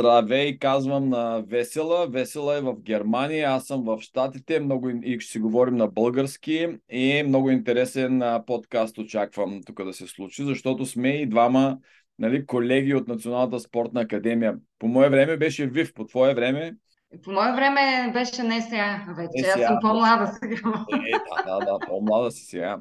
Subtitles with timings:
[0.00, 2.06] Здравей, казвам на Весела.
[2.06, 6.68] Весела е в Германия, аз съм в Штатите, много и ще си говорим на български
[6.88, 11.78] и много интересен подкаст очаквам тук да се случи, защото сме и двама
[12.18, 14.54] нали, колеги от Националната спортна академия.
[14.78, 16.72] По мое време беше ВИВ, по твое време?
[17.24, 20.84] По мое време беше не сега вече, аз съм по-млада сега.
[21.06, 21.12] Е,
[21.46, 22.78] да, да, да, по-млада си сега.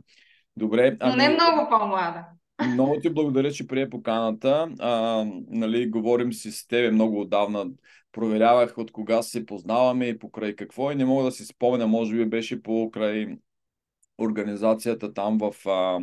[0.58, 0.98] Добре.
[1.00, 1.12] Ами...
[1.12, 2.26] Но не ами- много по-млада.
[2.68, 4.70] Много ти благодаря, че прие поканата.
[4.80, 7.66] А, нали, говорим си с тебе много отдавна.
[8.12, 12.16] Проверявах от кога се познаваме и покрай какво и не мога да си спомня, може
[12.16, 13.28] би беше покрай
[14.18, 16.00] организацията там в а,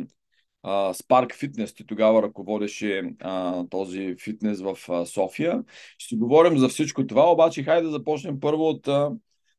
[0.63, 1.75] а, Spark Fitness.
[1.75, 5.63] Ти тогава ръководеше а, този фитнес в а, София.
[5.97, 9.11] Ще говорим за всичко това, обаче хайде да започнем първо от а,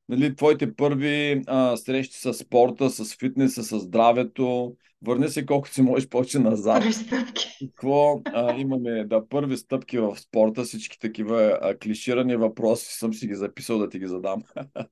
[0.09, 4.75] нали, твоите първи а, срещи с спорта, с фитнеса, с здравето.
[5.03, 6.81] Върни се колкото си можеш повече назад.
[6.81, 7.49] Първи стъпки.
[7.61, 9.05] Какво а, имаме?
[9.05, 13.89] Да, първи стъпки в спорта, всички такива а, клиширани въпроси съм си ги записал да
[13.89, 14.43] ти ги задам.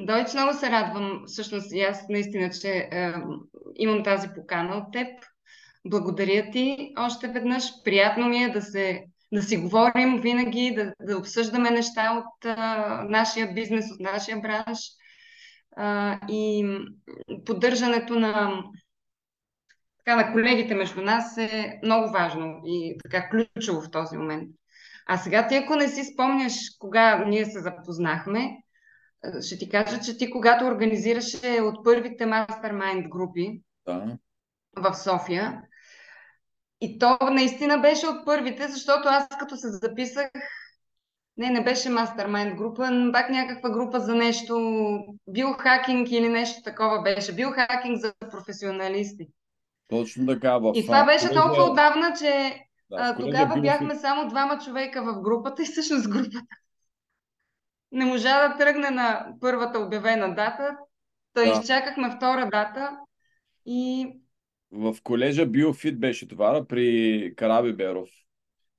[0.00, 1.22] Дойч, много се радвам.
[1.26, 3.12] Всъщност и аз наистина, че е,
[3.76, 5.08] имам тази покана от теб.
[5.86, 7.64] Благодаря ти още веднъж.
[7.84, 13.04] Приятно ми е да се да си говорим винаги, да, да обсъждаме неща от а,
[13.08, 14.78] нашия бизнес, от нашия бранш
[15.76, 16.64] а, и
[17.46, 18.64] поддържането на,
[19.98, 24.50] така, на колегите между нас е много важно и така ключово в този момент.
[25.06, 28.56] А сега ти, ако не си спомняш кога ние се запознахме,
[29.46, 34.18] ще ти кажа, че ти когато организираше от първите мастермайнд групи да.
[34.76, 35.62] в София,
[36.80, 40.30] и то наистина беше от първите, защото аз като се записах,
[41.36, 44.58] не, не беше мастермайнд група, пак някаква група за нещо,
[45.28, 47.34] биохакинг или нещо такова беше.
[47.34, 49.28] Биохакинг за професионалисти.
[49.88, 50.58] Точно така.
[50.58, 50.72] В...
[50.74, 55.62] И това беше толкова отдавна, че да, а, тогава бяхме само двама човека в групата
[55.62, 56.46] и всъщност групата
[57.92, 60.76] не можа да тръгне на първата обявена дата.
[61.34, 61.48] Та да.
[61.50, 62.96] изчакахме втора дата
[63.66, 64.12] и
[64.72, 68.08] в колежа Биофит беше това, при Караби Беров.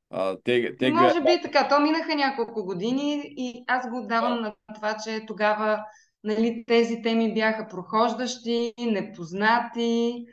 [0.09, 1.67] А, те, те Може би така.
[1.67, 4.41] То минаха няколко години и аз го отдавам да.
[4.41, 5.83] на това, че тогава
[6.23, 10.25] нали, тези теми бяха прохождащи, непознати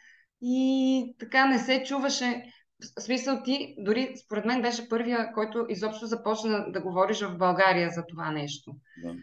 [0.42, 2.42] и така не се чуваше.
[2.98, 7.90] В смисъл ти, дори според мен беше първия, който изобщо започна да говориш в България
[7.90, 8.76] за това нещо.
[9.04, 9.14] Да.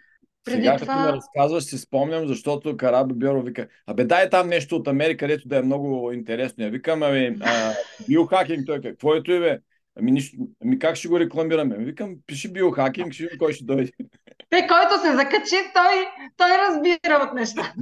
[0.46, 0.94] Преди Сега, това...
[0.94, 5.18] като ме разказваш, си спомням, защото Караби Бюро вика, абе дай там нещо от Америка,
[5.18, 6.64] където да е много интересно.
[6.64, 7.38] Я викам, ами,
[8.08, 9.60] биохакинг, той какво е той, бе?
[10.00, 11.76] Ами, нищо, ами как ще го рекламираме?
[11.76, 13.92] Ами, викам, пиши биохакинг, ще видим кой ще дойде.
[14.50, 16.08] Те, който се закачи, той,
[16.38, 17.74] той разбира от неща.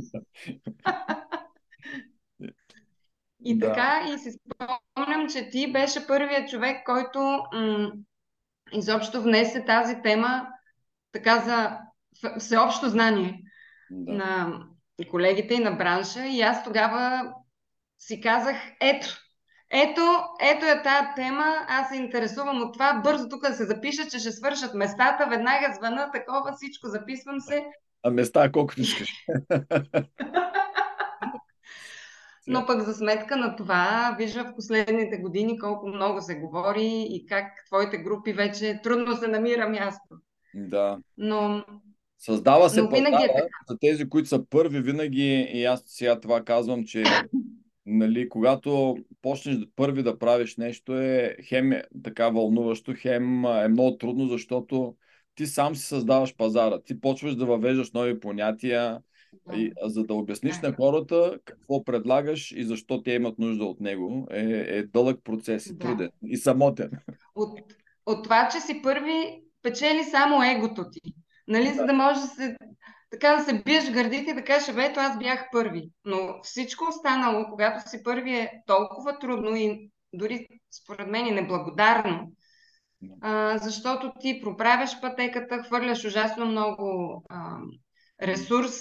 [3.46, 3.68] и да.
[3.68, 7.20] така, и си спомням, че ти беше първият човек, който
[7.54, 7.92] м-
[8.74, 10.48] изобщо внесе тази тема
[11.12, 11.78] така за
[12.40, 13.40] всеобщо знание
[13.92, 14.14] да.
[14.14, 14.60] на
[15.12, 16.26] колегите и на бранша.
[16.26, 17.34] И аз тогава
[18.00, 19.08] си казах, ето,
[19.72, 20.02] ето,
[20.42, 24.20] ето е тази тема, аз се интересувам от това, бързо тук да се запиша, че
[24.20, 27.66] ще свършат местата, веднага звъна, такова, всичко, записвам се.
[28.04, 29.10] А места колкото искаш.
[32.48, 37.26] Но пък за сметка на това, вижда в последните години колко много се говори и
[37.26, 40.16] как твоите групи вече трудно се намира място.
[40.54, 40.98] Да.
[41.18, 41.66] Но
[42.26, 46.86] Създава се пазара е за тези, които са първи винаги и аз сега това казвам,
[46.86, 47.04] че
[47.86, 53.98] нали, когато почнеш първи да правиш нещо е хем е така вълнуващо, хем е много
[53.98, 54.96] трудно, защото
[55.36, 56.82] ти сам си създаваш пазара.
[56.82, 59.00] Ти почваш да въвеждаш нови понятия,
[59.48, 59.56] да.
[59.56, 60.68] и, за да обясниш да.
[60.68, 64.28] на хората какво предлагаш и защо те имат нужда от него.
[64.32, 66.30] Е, е дълъг процес и труден да.
[66.30, 66.92] и самотен.
[67.36, 67.60] От,
[68.06, 71.14] от това, че си първи, печели само егото ти.
[71.48, 72.58] Нали, за да може да се,
[73.12, 75.90] така да се биеш гърдите и да кажеш, ето аз бях първи.
[76.06, 80.48] Но всичко останало, когато си първи е толкова трудно и дори
[80.84, 82.32] според мен е неблагодарно,
[83.22, 87.58] а, защото ти проправяш пътеката, хвърляш ужасно много а,
[88.22, 88.74] ресурс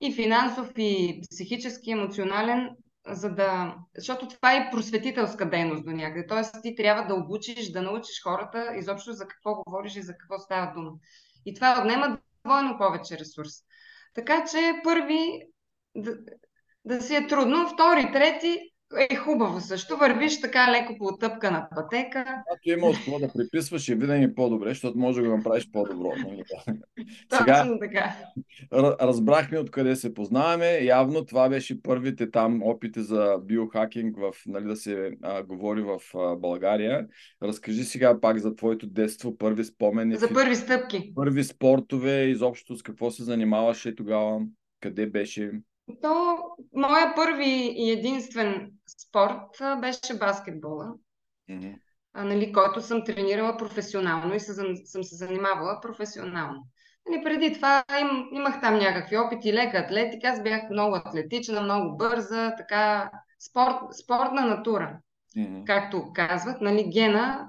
[0.00, 2.70] и финансов, и психически, емоционален,
[3.08, 3.76] за да...
[3.96, 6.26] Защото това е просветителска дейност до някъде.
[6.26, 10.38] Тоест ти трябва да обучиш, да научиш хората изобщо за какво говориш и за какво
[10.38, 10.90] става дума.
[11.46, 13.50] И това отнема двойно повече ресурс.
[14.14, 15.42] Така че първи
[15.96, 16.16] да,
[16.84, 18.73] да си е трудно, втори, трети,
[19.10, 19.96] е хубаво също.
[19.96, 22.42] Вървиш така леко по отъпкана пътека.
[22.46, 26.12] Когато има от какво да приписваш, е винаги по-добре, защото може да го направиш по-добро.
[26.16, 26.42] Нали?
[27.38, 28.16] Сега, така.
[29.00, 30.78] разбрахме откъде се познаваме.
[30.82, 36.00] Явно това беше първите там опити за биохакинг, в, нали, да се а, говори в
[36.14, 37.06] а, България.
[37.42, 40.16] Разкажи сега пак за твоето детство, първи спомени.
[40.16, 41.12] За първи стъпки.
[41.14, 44.40] Първи спортове, изобщо с какво се занимаваше тогава,
[44.80, 45.50] къде беше?
[46.02, 46.38] То,
[46.74, 50.94] моя първи и единствен спорт беше баскетбола,
[51.50, 51.78] mm-hmm.
[52.12, 56.66] а, нали, който съм тренирала професионално и съм се занимавала професионално.
[57.08, 61.96] Нали, преди това им, имах там някакви опити, лека атлетика, аз бях много атлетична, много
[61.96, 63.10] бърза, така
[63.48, 64.98] спорт, спортна натура,
[65.36, 65.64] mm-hmm.
[65.64, 66.60] както казват.
[66.60, 67.48] Нали, гена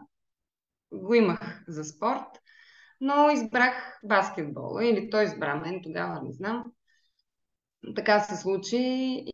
[0.93, 2.27] го имах за спорт,
[3.01, 6.63] но избрах баскетбола или той избра мен тогава, не знам
[7.95, 8.77] така се случи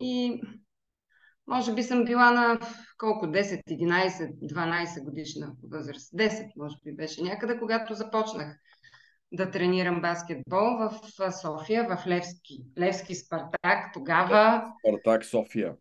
[0.02, 0.42] и
[1.48, 2.60] може би съм била на
[2.98, 6.12] колко 10, 11, 12 годишна възраст.
[6.12, 8.58] 10 може би беше някъде, когато започнах
[9.32, 10.92] да тренирам баскетбол в
[11.42, 12.64] София, в Левски.
[12.80, 14.72] Левски Спартак тогава.
[14.88, 15.74] Спартак София.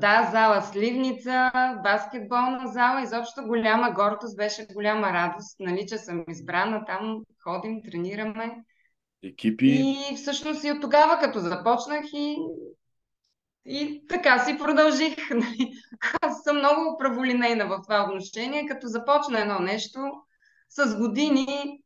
[0.00, 1.50] Да, зала Сливница,
[1.82, 8.64] баскетболна зала, изобщо голяма гордост, беше голяма радост, нали, че съм избрана там, ходим, тренираме
[9.22, 9.96] екипи.
[10.10, 12.38] И всъщност и от тогава, като започнах и,
[13.64, 15.16] и така си продължих.
[15.30, 15.72] Нали?
[16.22, 18.66] Аз съм много праволинейна в това отношение.
[18.66, 19.98] Като започна едно нещо,
[20.68, 21.80] с години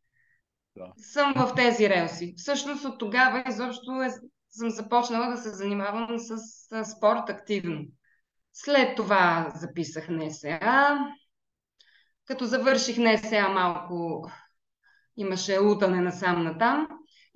[0.77, 0.93] да.
[0.97, 2.35] съм в тези релси.
[2.37, 4.11] Всъщност от тогава изобщо е,
[4.51, 7.85] съм започнала да се занимавам с, с спорт активно.
[8.53, 10.99] След това записах НСА.
[12.25, 14.29] Като завърших НСА малко
[15.17, 16.89] имаше лутане насам натам.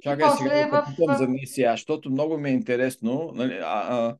[0.02, 1.18] Чакай сега да в...
[1.18, 3.32] за НСА, защото много ми е интересно.
[3.34, 4.16] Нали, а, а,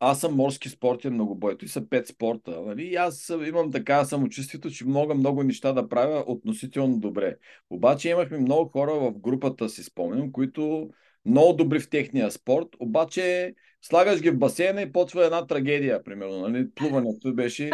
[0.00, 1.58] аз съм морски спортен многобой.
[1.58, 2.60] Той са пет спорта.
[2.66, 2.82] Нали?
[2.82, 7.36] И аз имам така самочувствието, че много, много неща да правя относително добре.
[7.70, 10.90] Обаче имахме много хора в групата, си спомням, които
[11.26, 16.38] много добри в техния спорт, обаче слагаш ги в басейна и почва една трагедия, примерно.
[16.38, 16.70] Нали?
[16.74, 17.70] Плуването беше.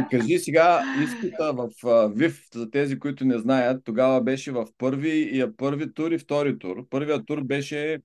[0.00, 1.68] И кажи сега, изпита в
[2.14, 6.58] ВИВ, за тези, които не знаят, тогава беше в първи, и първи тур и втори
[6.58, 6.88] тур.
[6.90, 7.98] Първият тур беше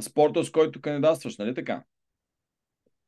[0.00, 1.82] спорта, с който кандидатстваш, нали така?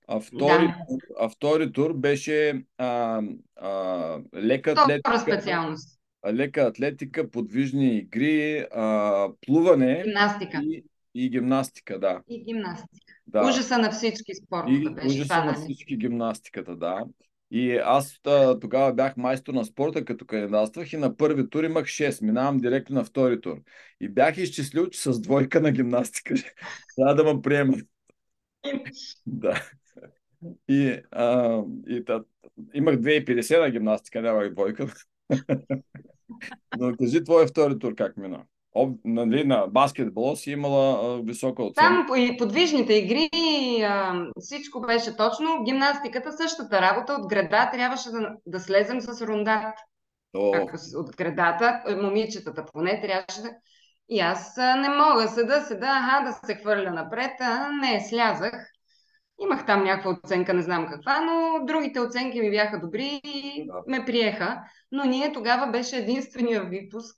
[0.09, 0.77] А втори, да.
[1.21, 3.23] а втори тур беше а,
[3.57, 5.19] а, лека атлетика.
[5.19, 6.01] специалност.
[6.33, 10.03] Лека атлетика, подвижни игри, а, плуване.
[10.05, 10.61] Гимнастика.
[10.63, 10.85] И,
[11.15, 12.23] и гимнастика, да.
[12.29, 13.15] И гимнастика.
[13.27, 13.49] Да.
[13.49, 15.07] Ужаса на всички спортове и, беше.
[15.07, 17.05] Ужаса това, на всички гимнастиката, да.
[17.51, 18.21] И аз
[18.61, 22.23] тогава бях майстор на спорта, като кандидатствах и на първи тур имах 6.
[22.23, 23.63] Минавам директно на втори тур.
[24.01, 26.35] И бях изчислил, че с двойка на гимнастика
[26.97, 27.81] трябва да ме приемат.
[29.27, 29.63] да.
[30.69, 32.23] И, а, и та,
[32.75, 34.87] имах 2,50 на гимнастика, нямах двойка.
[36.79, 38.45] Но кажи твой втори тур как мина
[38.75, 41.77] об, нали, на баскетбол си имала а, висока оценка.
[41.77, 43.29] Там и подвижните игри,
[43.83, 45.65] а, всичко беше точно.
[45.65, 47.13] Гимнастиката същата работа.
[47.13, 49.75] От града трябваше да, да слезем с рундат.
[50.35, 53.51] Ако, от градата, момичетата поне трябваше да...
[54.09, 57.33] И аз а, не мога седа, седа, аха, да се хвърля напред.
[57.41, 58.67] А, не, слязах.
[59.43, 63.73] Имах там някаква оценка, не знам каква, но другите оценки ми бяха добри и да.
[63.87, 64.63] ме приеха.
[64.93, 67.17] Но ние тогава беше единствения випуск,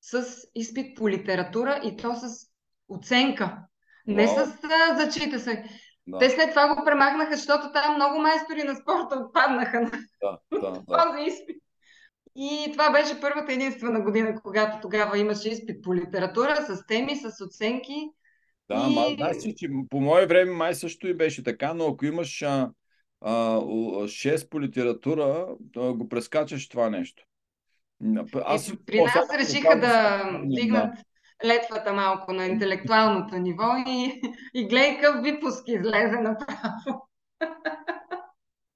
[0.00, 2.46] с изпит по литература и то с
[2.88, 3.58] оценка.
[4.06, 4.44] Не wow.
[4.44, 5.64] с а, зачита се.
[6.06, 6.18] Да.
[6.18, 10.70] Те след това го премахнаха, защото там много майстори на спорта отпаднаха на да, да,
[10.70, 10.84] да.
[10.86, 11.62] този изпит.
[12.36, 17.44] И това беше първата единствена година, когато тогава имаше изпит по литература с теми, с
[17.44, 18.08] оценки.
[18.68, 18.94] Да, и...
[18.94, 22.70] ма, знаеш че по мое време май също и беше така, но ако имаш а,
[23.20, 27.24] а, 6 по литература, го прескачаш това нещо.
[28.44, 30.94] Аз и при нас решиха да дигнат
[31.44, 34.20] летвата малко на интелектуалното ниво и,
[34.54, 37.08] и гледай какъв випуск излезе направо.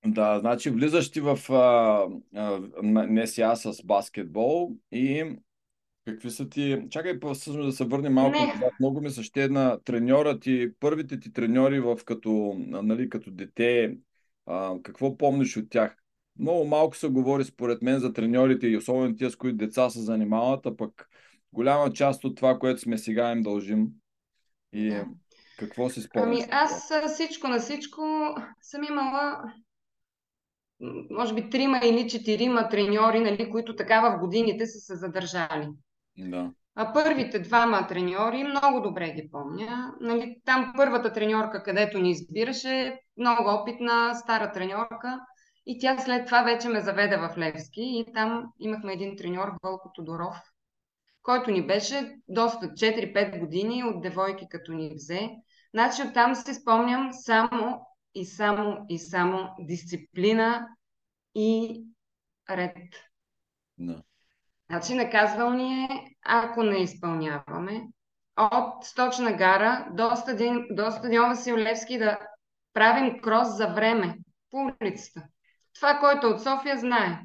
[0.06, 5.36] Да, значи влизаш ти в а, а, НСА с баскетбол и
[6.06, 6.82] какви са ти...
[6.90, 8.72] Чакай да се върнем малко назад.
[8.80, 13.96] Много ми се ще една треньора ти, първите ти треньори в като, нали, като дете,
[14.46, 16.03] а, какво помниш от тях?
[16.38, 20.00] Много малко се говори според мен за треньорите и особено тия, с които деца се
[20.00, 21.08] занимават, а пък
[21.52, 23.86] голяма част от това, което сме сега им дължим.
[24.72, 25.06] И да.
[25.58, 26.26] какво си спомняш?
[26.26, 28.02] Ами аз всичко на всичко
[28.60, 29.42] съм имала
[31.10, 35.68] може би трима или четирима треньори, нали, които така в годините са се задържали.
[36.18, 36.50] Да.
[36.74, 39.94] А първите двама треньори, много добре ги помня.
[40.00, 45.20] Нали, там първата треньорка, където ни избираше, много опитна, стара треньорка.
[45.66, 49.92] И тя след това вече ме заведе в Левски и там имахме един треньор, Вълко
[49.94, 50.36] Тодоров,
[51.22, 55.30] който ни беше доста 4-5 години от девойки, като ни взе.
[55.74, 60.68] Значи оттам си спомням само и само и само дисциплина
[61.34, 61.82] и
[62.50, 62.76] ред.
[63.80, 64.02] No.
[64.70, 65.88] Значи наказвал ни е,
[66.22, 67.88] ако не изпълняваме,
[68.36, 72.18] от Сточна гара до, стадион, до стадион Васил Левски да
[72.72, 74.18] правим крос за време
[74.50, 75.22] по улицата.
[75.74, 77.20] Това, който от София знае.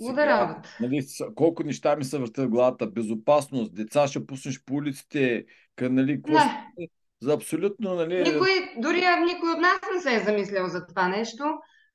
[0.00, 0.76] Луда работа.
[0.80, 2.86] Нали, колко неща ми се въртят в главата.
[2.86, 5.44] Безопасност, деца ще пуснеш по улиците,
[5.80, 6.88] нали, не.
[7.20, 7.94] за абсолютно...
[7.94, 8.22] Нали...
[8.22, 11.44] Никой, дори никой от нас не се е замислял за това нещо,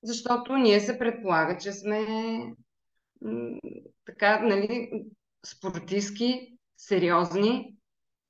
[0.04, 2.06] защото ние се предполага, че сме
[4.06, 4.92] така, нали,
[5.46, 7.76] спортистки, сериозни.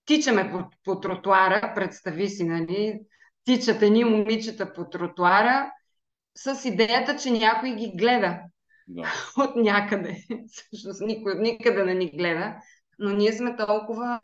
[0.05, 2.99] Тичаме по, по тротуара, представи си, нали,
[3.45, 5.71] тичат едни момичета по тротуара
[6.35, 8.39] с идеята, че някой ги гледа.
[8.87, 9.13] Да.
[9.37, 10.23] От някъде.
[10.51, 12.55] Всъщност никой никъде не ни гледа.
[12.99, 14.19] Но ние сме толкова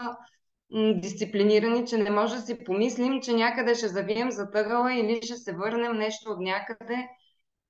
[0.95, 5.35] дисциплинирани, че не може да си помислим, че някъде ще завием за тъгъла или ще
[5.35, 7.07] се върнем нещо от някъде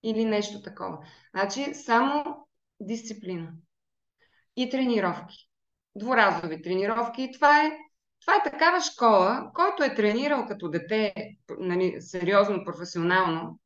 [0.03, 0.97] или нещо такова.
[1.35, 2.47] Значи само
[2.79, 3.51] дисциплина
[4.55, 5.49] и тренировки.
[5.95, 7.23] Дворазови тренировки.
[7.23, 7.77] И това е,
[8.21, 11.13] това е такава школа, който е тренирал като дете
[11.59, 13.59] нали, сериозно, професионално,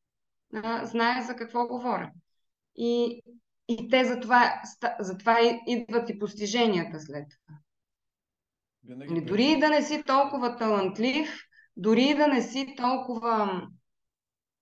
[0.84, 2.12] знае за какво говоря.
[2.76, 3.22] И,
[3.68, 4.62] и те затова,
[5.00, 7.58] затова идват и постиженията след това.
[8.84, 11.30] Винаги нали, дори да не си толкова талантлив,
[11.78, 13.62] дори да не си толкова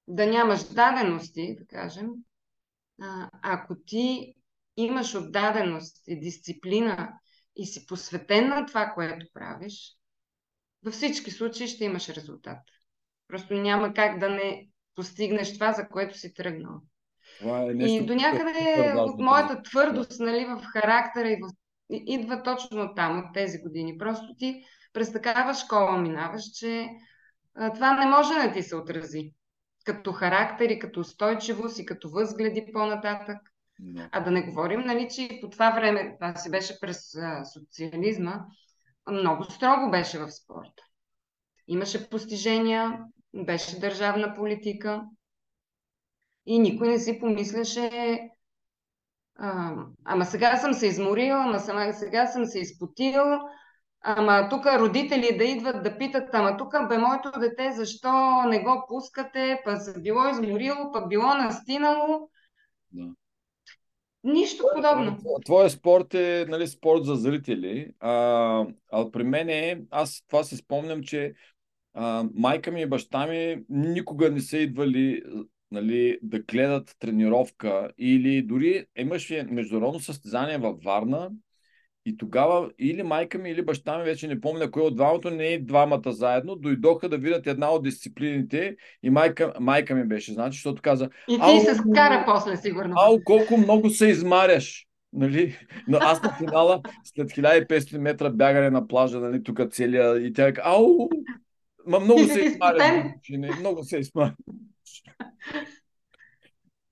[0.07, 2.07] да нямаш дадености, да кажем,
[3.01, 4.35] а, ако ти
[4.77, 7.19] имаш отдаденост и дисциплина
[7.55, 9.97] и си посветен на това, което правиш,
[10.85, 12.57] във всички случаи ще имаш резултат.
[13.27, 16.81] Просто няма как да не постигнеш това, за което си тръгнал.
[17.39, 21.49] Това е нещо, и до някъде от моята твърдост нали, в характера и в...
[21.89, 23.97] идва точно там, от тези години.
[23.97, 26.89] Просто ти през такава школа минаваш, че
[27.55, 29.33] а, това не може да ти се отрази.
[29.85, 33.37] Като характер и като устойчивост и като възгледи по-нататък.
[34.11, 38.45] А да не говорим, нали, че по това време, това си беше през а, социализма,
[39.11, 40.83] много строго беше в спорта.
[41.67, 45.03] Имаше постижения, беше държавна политика
[46.45, 48.19] и никой не си помисляше
[49.35, 51.59] а, ама сега съм се изморил, ама
[51.93, 53.23] сега съм се изпотил,
[54.01, 58.85] ама тук родители да идват да питат, ама тук бе моето дете, защо не го
[58.87, 62.29] пускате, па се било изморило, па било настинало.
[62.91, 63.03] Да.
[64.23, 65.17] Нищо подобно.
[65.45, 67.87] Твоя спорт е нали, спорт за зрители.
[67.99, 71.33] А, а при мен е, аз това си спомням, че
[71.93, 75.23] а, майка ми и баща ми никога не са идвали
[75.71, 81.31] нали, да гледат тренировка или дори имаше международно състезание във Варна
[82.05, 85.43] и тогава или майка ми, или баща ми, вече не помня кой от двамата, не
[85.43, 90.55] и двамата заедно, дойдоха да видят една от дисциплините и майка, майка ми беше, значи,
[90.55, 91.09] защото каза...
[91.29, 92.93] И ти се скара после, сигурно.
[92.97, 94.87] Ау, колко много се измаряш!
[95.13, 95.57] Нали?
[95.87, 100.53] Но аз на финала, след 1500 метра бягане на плажа, нали, тук целия, и тя
[100.63, 101.09] ау,
[101.87, 103.05] ма много се измаряш.
[103.59, 104.33] Много се измаряш.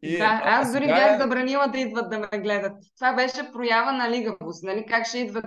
[0.03, 1.18] И, да, аз дори бях е...
[1.18, 2.74] забранила да идват да ме гледат.
[2.96, 4.63] Това беше проява на лигавост.
[4.63, 4.86] Нали?
[4.89, 5.46] Как ще идват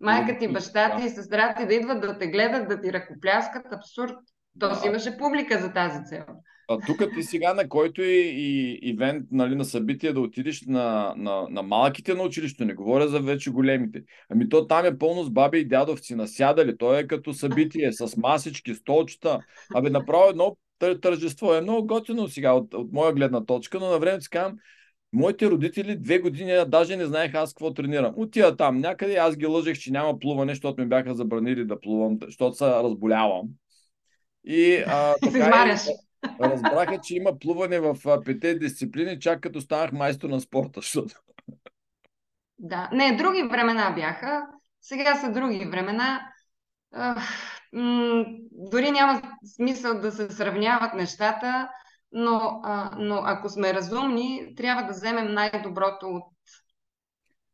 [0.00, 3.72] майка ти, баща ти и сестра ти да идват да те гледат, да ти ръкопляскат?
[3.72, 4.16] Абсурд.
[4.60, 6.24] То си имаше публика за тази цел.
[6.68, 11.14] А тук ти сега на който и, и ивент нали, на събитие да отидеш на,
[11.16, 14.02] на, на малките на училище, не говоря за вече големите.
[14.30, 16.76] Ами то там е пълно с баби и дядовци насядали.
[16.76, 19.38] То е като събитие с масички, столчета.
[19.74, 20.56] Абе направо едно
[21.00, 21.54] тържество.
[21.54, 24.58] Е много готино сега от, от моя гледна точка, но на времето си казвам,
[25.12, 28.14] моите родители две години даже не знаеха аз какво тренирам.
[28.16, 32.18] Отида там някъде, аз ги лъжех, че няма плуване, защото ми бяха забранили да плувам,
[32.22, 33.48] защото се разболявам.
[34.44, 35.92] И а, така и,
[36.40, 40.70] разбраха, че има плуване в пете дисциплини, чак като станах майстор на спорта.
[40.80, 41.14] Защото...
[42.58, 44.46] Да, не, други времена бяха.
[44.80, 46.20] Сега са други времена
[47.72, 49.22] м- дори няма
[49.56, 51.68] смисъл да се сравняват нещата,
[52.12, 56.32] но, а, но ако сме разумни, трябва да вземем най-доброто от,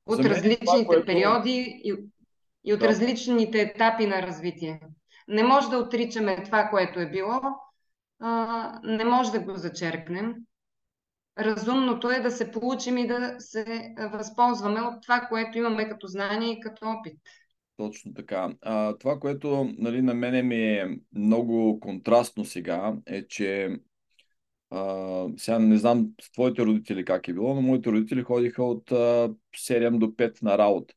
[0.06, 1.06] от различните това, което...
[1.06, 1.94] периоди и,
[2.64, 2.88] и от да.
[2.88, 4.80] различните етапи на развитие.
[5.28, 7.40] Не може да отричаме това, което е било,
[8.20, 10.35] а, не може да го зачеркнем.
[11.38, 16.52] разумното е да се получим и да се възползваме от това, което имаме като знание
[16.52, 17.20] и като опит.
[17.76, 18.54] Точно така.
[18.62, 23.76] А, това, което нали, на мене ми е много контрастно сега, е, че
[24.71, 28.92] а, сега не знам с твоите родители как е било, но моите родители ходиха от
[28.92, 30.95] а, 7 до 5 на работа.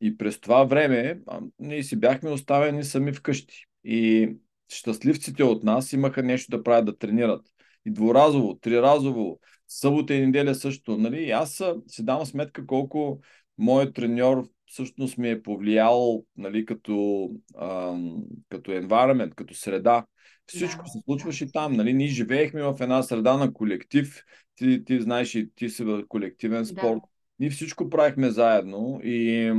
[0.00, 3.64] И през това време а, ние си бяхме оставени сами вкъщи.
[3.84, 4.30] И
[4.72, 7.46] щастливците от нас имаха нещо да правят, да тренират.
[7.86, 10.96] И дворазово, триразово, събота и неделя също.
[10.98, 11.22] Нали?
[11.22, 13.20] И аз си давам сметка колко
[13.58, 17.28] моят треньор всъщност ми е повлиял нали, като,
[17.60, 20.06] ам, като environment, като среда.
[20.46, 21.72] Всичко да, се случваше там.
[21.72, 21.92] Нали?
[21.92, 24.22] Ние живеехме в една среда на колектив.
[24.54, 27.00] Ти, ти знаеш и ти си в колективен спорт.
[27.02, 27.08] Да.
[27.38, 29.52] Ние всичко правихме заедно и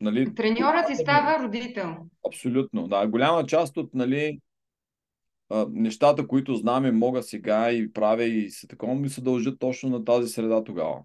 [0.00, 1.96] Нали, Треньорът ти става родител.
[2.26, 3.06] Абсолютно, да.
[3.06, 4.38] Голяма част от нали,
[5.68, 10.04] нещата, които знаме, мога сега и правя и се такова, ми се дължат точно на
[10.04, 11.02] тази среда тогава.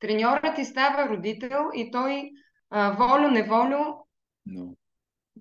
[0.00, 2.30] Треньорът ти става родител и той
[2.72, 4.06] волю-неволю
[4.48, 4.76] no.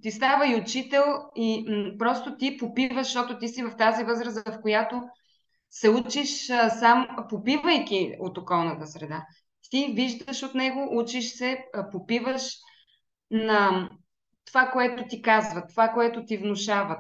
[0.02, 1.04] ти става и учител
[1.36, 5.02] и м- просто ти попиваш, защото ти си в тази възраст, в която
[5.70, 9.26] се учиш а, сам, попивайки от околната среда.
[9.70, 12.44] Ти виждаш от него, учиш се, а, попиваш
[13.32, 13.90] на
[14.46, 17.00] това, което ти казват, това, което ти внушават.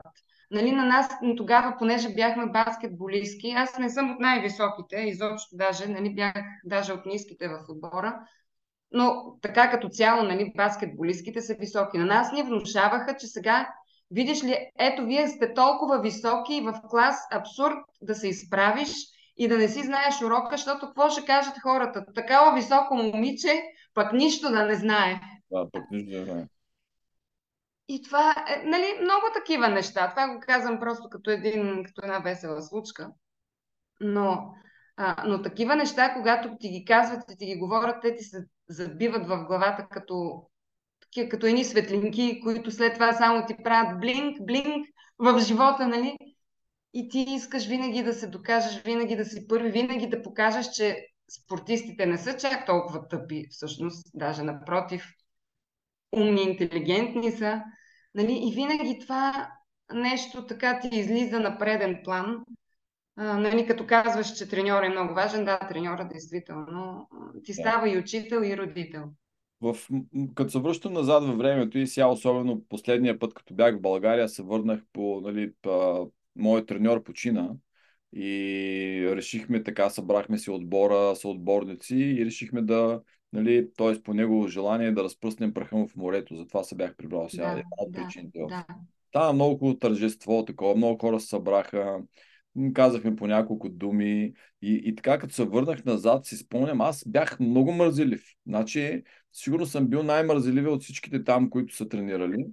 [0.51, 6.15] Нали, на нас тогава, понеже бяхме баскетболистки, аз не съм от най-високите, изобщо даже, нали,
[6.15, 6.33] бях
[6.65, 8.19] даже от ниските в отбора,
[8.91, 11.97] но така като цяло, нали, баскетболистките са високи.
[11.97, 13.69] На нас ни внушаваха, че сега,
[14.11, 18.89] видиш ли, ето вие сте толкова високи и в клас абсурд да се изправиш
[19.37, 22.05] и да не си знаеш урока, защото какво ще кажат хората?
[22.15, 23.63] Такава високо момиче,
[23.93, 25.19] пък нищо да не знае.
[25.51, 26.45] Да, пък нищо да не знае.
[27.87, 30.09] И това е, нали, много такива неща.
[30.09, 33.11] Това го казвам просто като, един, като една весела случка.
[33.99, 34.53] Но,
[34.97, 38.45] а, но такива неща, когато ти ги казват и ти ги говорят, те ти се
[38.69, 40.47] забиват в главата като,
[41.29, 44.87] като едни светлинки, които след това само ти правят блинк, блинк
[45.19, 46.17] в живота, нали?
[46.93, 51.07] И ти искаш винаги да се докажеш, винаги да си първи, винаги да покажеш, че
[51.43, 55.05] спортистите не са чак толкова тъпи, всъщност, даже напротив,
[56.11, 57.63] умни, интелигентни са.
[58.17, 58.39] Нали?
[58.43, 59.51] И винаги това
[59.93, 62.43] нещо така ти излиза на преден план.
[63.15, 67.09] А, нали, като казваш, че треньор е много важен, да, треньора действително
[67.43, 69.03] ти става и учител, и родител.
[69.61, 69.75] В,
[70.35, 74.29] като се връщам назад във времето и сега, особено последния път, като бях в България,
[74.29, 77.49] се върнах по, нали, по моят треньор почина
[78.13, 83.01] и решихме така, събрахме си отбора, съотборници и решихме да
[83.37, 84.01] нали, т.е.
[84.01, 86.35] по негово желание да разпръснем праха му в морето.
[86.35, 87.55] Затова се бях прибрал сега.
[87.55, 88.39] Да, от да, причините.
[88.49, 88.65] Да.
[89.11, 91.99] Та, много тържество, такова, много хора се събраха,
[92.73, 97.39] казахме по няколко думи и, и така като се върнах назад, си спомням, аз бях
[97.39, 98.23] много мързелив.
[98.47, 102.45] Значи, сигурно съм бил най-мързеливия от всичките там, които са тренирали.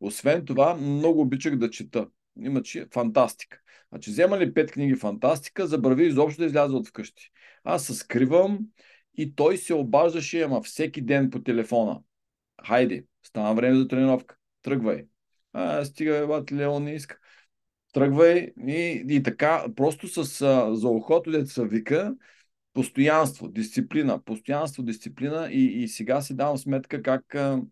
[0.00, 2.06] Освен това, много обичах да чета.
[2.40, 3.58] Има че фантастика.
[3.88, 7.30] Значи, взема ли пет книги фантастика, забрави изобщо да изляза от вкъщи.
[7.64, 8.58] Аз се скривам,
[9.14, 12.00] и той се обаждаше, ама всеки ден по телефона.
[12.66, 14.36] Хайде, стана време за тренировка.
[14.62, 15.06] Тръгвай.
[15.52, 17.18] А, стига, бе, Леон не иска.
[17.92, 22.14] Тръгвай и, и така, просто с а, за ухото деца вика,
[22.72, 27.62] постоянство, дисциплина, постоянство, дисциплина и, и сега си давам сметка как, а,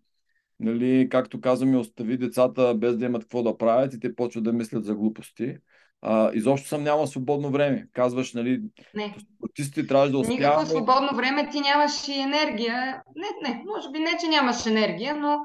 [0.60, 4.52] нали, както казваме, остави децата без да имат какво да правят и те почват да
[4.52, 5.56] мислят за глупости
[6.02, 7.86] а, изобщо съм нямал свободно време.
[7.92, 8.60] Казваш, нали,
[8.94, 9.16] не.
[9.36, 10.40] спортистите трябваше да успяват.
[10.40, 13.02] Никакво свободно време, ти нямаш и енергия.
[13.16, 15.38] Не, не, може би не, че нямаш енергия, но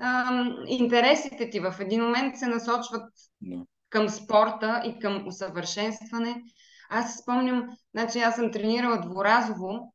[0.00, 3.10] ам, интересите ти в един момент се насочват
[3.44, 3.66] no.
[3.90, 6.42] към спорта и към усъвършенстване.
[6.90, 9.94] Аз спомням, значи аз съм тренирала дворазово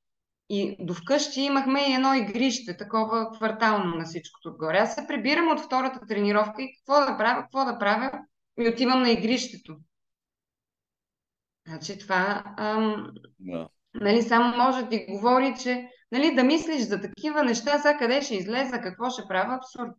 [0.49, 4.77] и до вкъщи имахме и едно игрище, такова квартално на всичкото отгоре.
[4.77, 8.11] Аз се прибирам от втората тренировка и какво да правя, какво да правя,
[8.59, 9.77] и отивам на игрището.
[11.67, 13.07] Значи това ам,
[13.39, 13.69] да.
[13.93, 18.21] нали, само може да ти говори, че нали, да мислиш за такива неща, сега къде
[18.21, 19.91] ще излеза, какво ще правя, абсурд.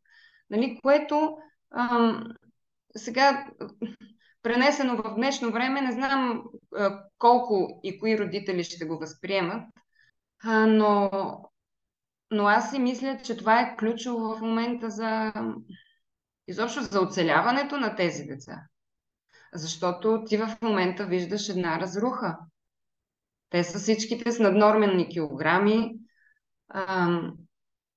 [0.51, 1.37] Нали, което
[1.71, 2.25] ам,
[2.97, 3.47] сега
[4.43, 6.43] пренесено в днешно време, не знам
[6.77, 9.63] а, колко и кои родители ще го възприемат,
[10.45, 11.11] а, но,
[12.31, 15.33] но аз си мисля, че това е ключово в момента за
[16.49, 18.63] изобщо за оцеляването на тези деца.
[19.55, 22.39] Защото ти в момента виждаш една разруха.
[23.51, 25.95] Те са всичките с наднорменни килограми,
[26.69, 27.33] ам,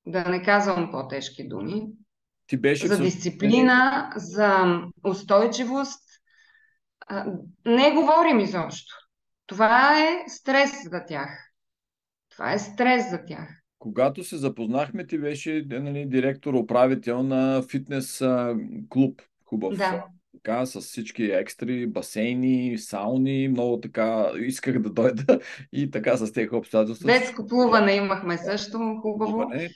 [0.05, 1.87] да не казвам по-тежки думи.
[2.47, 6.03] Ти беше за дисциплина, за устойчивост.
[7.07, 7.25] А,
[7.65, 8.95] не говорим изобщо.
[9.45, 11.51] това е стрес за тях.
[12.29, 13.49] Това е стрес за тях.
[13.79, 18.55] Когато се запознахме, ти беше нали, директор, управител на фитнес а,
[18.89, 19.21] клуб.
[19.45, 19.77] Хубав.
[19.77, 20.05] Да.
[20.33, 25.39] Така, с всички екстри, басейни, сауни, много така исках да дойда
[25.73, 27.07] и така с тези обстоятелства.
[27.07, 29.31] Детско плуване имахме също, хубаво.
[29.31, 29.69] Плуване.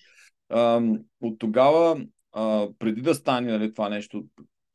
[0.50, 0.82] А,
[1.22, 2.02] от тогава,
[2.34, 4.26] а, преди да стане нали, това нещо,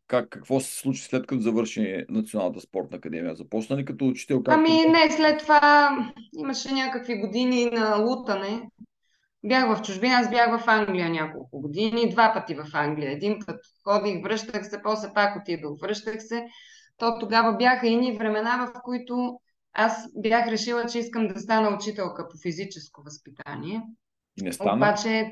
[0.07, 3.35] как, какво се случи след като завърши Националната спортна академия?
[3.35, 4.43] Започна ли като учител?
[4.43, 4.61] Както...
[4.61, 5.91] Ами не, след това
[6.39, 8.69] имаше някакви години на лутане.
[9.45, 13.13] Бях в чужбина, аз бях в Англия няколко години, два пъти в Англия.
[13.13, 16.47] Един път ходих, връщах се, после пак отидох, връщах се.
[16.97, 19.41] То тогава бяха ини времена, в които
[19.73, 23.83] аз бях решила, че искам да стана учителка по физическо възпитание.
[24.43, 24.77] Не стана?
[24.77, 25.31] Обаче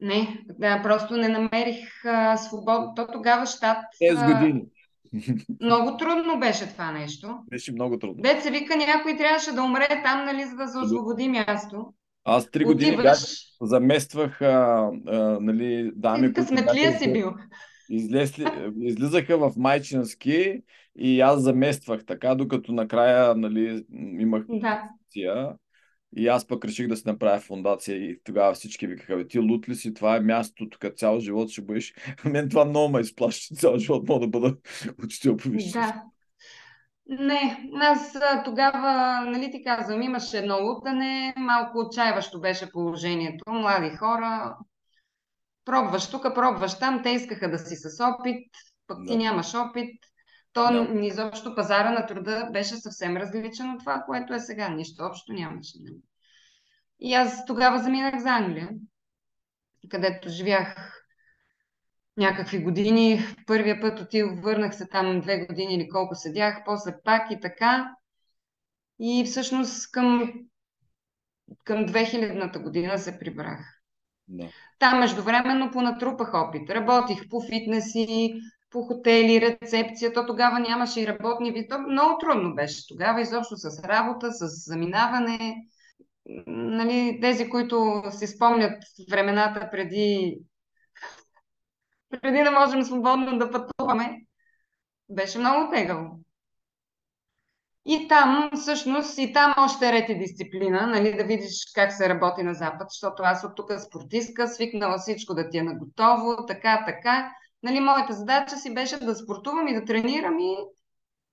[0.00, 2.92] не, да, просто не намерих а, свобода.
[2.96, 3.78] То тогава щат...
[4.02, 4.62] 6 години.
[5.62, 7.38] Много трудно беше това нещо.
[7.50, 8.22] Беше много трудно.
[8.22, 11.94] Дет се вика, някой трябваше да умре там, нали, за да се освободи място.
[12.28, 13.18] Аз три години бях,
[13.62, 17.34] замествах а, а, нали, дами, които Късметлия си бил.
[17.90, 18.46] Излезли,
[18.80, 20.62] излизаха в майчински
[20.98, 23.84] и аз замествах така, докато накрая нали,
[24.18, 24.82] имах да.
[26.16, 29.68] И аз пък реших да си направя фундация и тогава всички викаха, бе, ти лут
[29.68, 31.94] ли си, това е място, тук цял живот ще бъдеш.
[32.24, 34.56] Мен това много ме изплаща, цял живот мога да бъда
[35.04, 36.02] учител по Да.
[37.08, 43.44] Не, аз тогава, нали ти казвам, имаше едно лутане, малко отчаиващо беше положението.
[43.52, 44.56] Млади хора,
[45.64, 48.48] пробваш тук, пробваш там, те искаха да си с опит,
[48.86, 49.06] пък да.
[49.06, 50.04] ти нямаш опит.
[50.52, 51.06] То да.
[51.06, 54.68] изобщо пазара на труда беше съвсем различен от това, което е сега.
[54.68, 55.78] Нищо общо нямаше.
[55.80, 55.96] Нали?
[57.00, 58.68] И аз тогава заминах за Англия,
[59.90, 60.98] където живях
[62.18, 63.20] някакви години.
[63.46, 67.94] Първия път отидох, върнах се там две години или колко седях, после пак и така.
[69.00, 70.32] И всъщност към,
[71.64, 73.80] към 2000-та година се прибрах.
[74.28, 74.48] Да.
[74.78, 76.70] Там междувременно понатрупах опит.
[76.70, 78.34] Работих по фитнеси,
[78.70, 80.12] по хотели, рецепция.
[80.12, 81.72] То тогава нямаше и работни вид.
[81.88, 85.56] Много трудно беше тогава, изобщо с работа, с заминаване.
[86.46, 90.38] Нали, тези, които си спомнят времената преди
[92.10, 94.20] преди да можем свободно да пътуваме,
[95.08, 96.20] беше много тегаво.
[97.86, 102.42] И там, всъщност, и там още ред и дисциплина, нали, да видиш как се работи
[102.42, 107.32] на Запад, защото аз от тук спортистка, свикнала всичко да ти е наготово, така, така.
[107.62, 110.56] Нали, моята задача си беше да спортувам и да тренирам и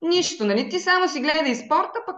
[0.02, 0.46] нищо.
[0.46, 2.16] Нали, ти само си гледай спорта, пък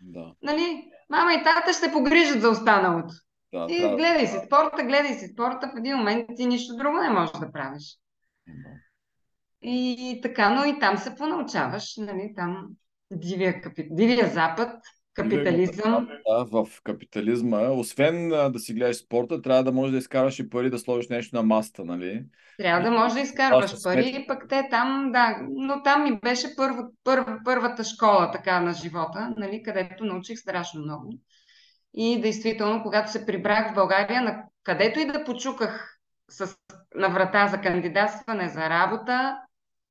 [0.00, 0.32] да.
[0.42, 3.14] нали, мама и тата ще се за останалото.
[3.54, 3.96] Да, и трябва...
[3.96, 7.52] гледай си спорта, гледай си спорта, в един момент ти нищо друго не можеш да
[7.52, 7.98] правиш.
[8.46, 8.70] Да.
[9.62, 12.66] И така, но и там се понаучаваш, нали, там
[13.10, 13.88] дивия, капи...
[13.90, 14.70] дивия запад,
[15.14, 16.08] капитализъм.
[16.28, 20.70] Да, в капитализма, освен да си гледаш спорта, трябва да можеш да изкараш и пари
[20.70, 22.24] да сложиш нещо на маста, нали?
[22.58, 26.56] Трябва да можеш да изкарваш пари, и пък те там, да, но там ми беше
[26.56, 31.12] първо, първ, първата школа така на живота, нали, където научих страшно много.
[31.94, 36.56] И действително, когато се прибрах в България, на където и да почуках с,
[36.94, 39.38] на врата за кандидатстване за работа,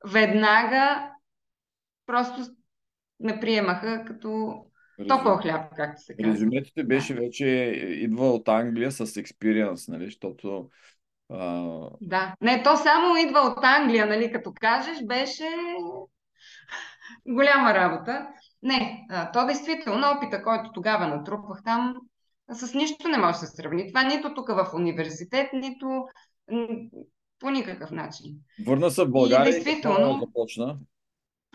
[0.05, 1.11] веднага
[2.05, 2.41] просто
[3.19, 4.53] ме приемаха като
[5.07, 6.33] топъл хляб, както се казва.
[6.33, 7.45] Резюмето ти беше вече
[7.85, 10.69] идва от Англия с експириенс, нали, защото...
[11.29, 11.71] А...
[12.01, 15.47] Да, не, то само идва от Англия, нали, като кажеш, беше
[17.27, 18.27] голяма работа.
[18.63, 21.95] Не, то действително опита, който тогава натрупах там,
[22.51, 23.87] с нищо не може да се сравни.
[23.87, 26.05] Това нито тук в университет, нито
[27.39, 28.35] по никакъв начин.
[28.67, 30.77] Върна се в България и действително започна.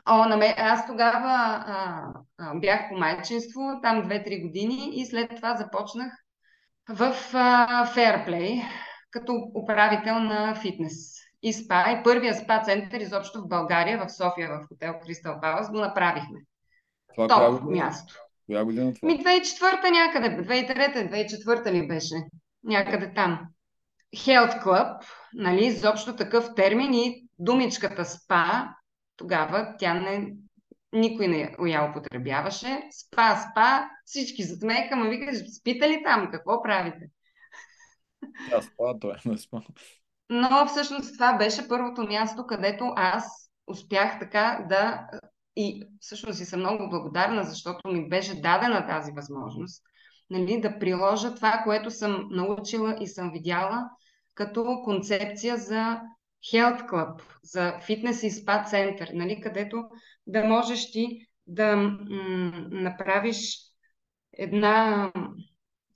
[0.06, 2.04] О, на ме, аз тогава а,
[2.38, 6.12] а, бях по майчинство, там 2-3 години и след това започнах
[6.88, 8.62] в а, Fairplay
[9.10, 10.94] като управител на фитнес
[11.42, 11.90] и спа.
[11.90, 16.38] И първия спа център изобщо в България, в София, в хотел Кристал Палас, го направихме.
[17.26, 18.14] Това Топ място.
[18.46, 19.06] Коя година това?
[19.06, 22.14] Ми 2004 някъде, 2003-2004 ли беше?
[22.64, 23.40] Някъде там.
[24.16, 25.02] Health Club,
[25.34, 28.68] нали, изобщо такъв термин и думичката спа,
[29.16, 30.32] тогава тя не,
[30.92, 32.82] никой не я употребяваше.
[32.90, 37.10] Спа, спа, всички затмеха, ма викаш, спите ли там, какво правите?
[38.50, 39.60] Да, спа, той е не спа.
[40.30, 45.06] Но всъщност това беше първото място, където аз успях така да
[45.60, 49.82] и всъщност и съм много благодарна, защото ми беше дадена тази възможност
[50.30, 53.84] нали, да приложа това, което съм научила и съм видяла
[54.34, 56.00] като концепция за
[56.52, 59.84] Health Club, за фитнес и спа център, нали, където
[60.26, 61.98] да можеш ти да м-
[62.70, 63.58] направиш
[64.32, 65.12] една,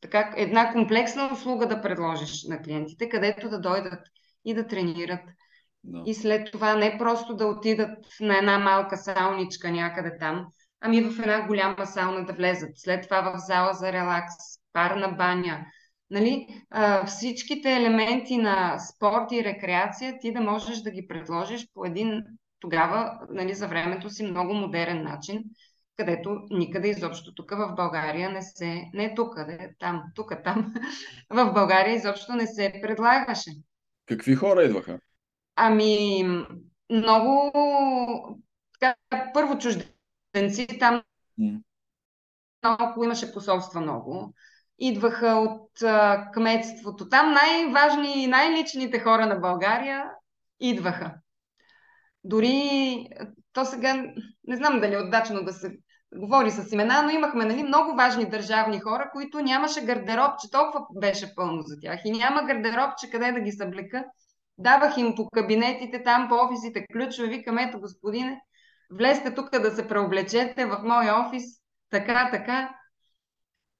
[0.00, 4.00] така, една комплексна услуга да предложиш на клиентите, където да дойдат
[4.44, 5.20] и да тренират.
[5.86, 6.02] No.
[6.06, 10.46] И след това не просто да отидат на една малка сауничка някъде там,
[10.80, 12.70] ами в една голяма сауна да влезат.
[12.74, 14.34] След това в зала за релакс,
[14.72, 15.66] парна баня.
[16.10, 16.46] Нали?
[16.70, 22.22] А, всичките елементи на спорт и рекреация ти да можеш да ги предложиш по един
[22.60, 25.44] тогава нали, за времето си много модерен начин,
[25.96, 30.74] където никъде изобщо тук в България не се, не тук, де, там, тук, там,
[31.30, 33.50] в България изобщо не се предлагаше.
[34.06, 34.98] Какви хора идваха?
[35.56, 36.24] Ами,
[36.90, 37.52] много,
[38.80, 38.96] така,
[39.34, 41.02] първо чужденци, там
[41.40, 41.62] mm.
[42.64, 44.34] много имаше посолства много.
[44.78, 47.08] Идваха от а, кметството.
[47.08, 50.04] Там най-важни и най-личните хора на България
[50.60, 51.14] идваха.
[52.24, 53.08] Дори
[53.52, 53.94] то сега,
[54.44, 55.78] не знам дали е удачно да се
[56.14, 60.86] говори с имена, но имахме нали, много важни държавни хора, които нямаше гардероб, че толкова
[61.00, 62.00] беше пълно за тях.
[62.04, 64.04] И няма гардероб, че къде да ги съблека.
[64.58, 68.40] Давах им по кабинетите, там по офисите ключове, викам, ето господине,
[68.90, 71.44] влезте тук да се преоблечете в моя офис,
[71.90, 72.74] така, така.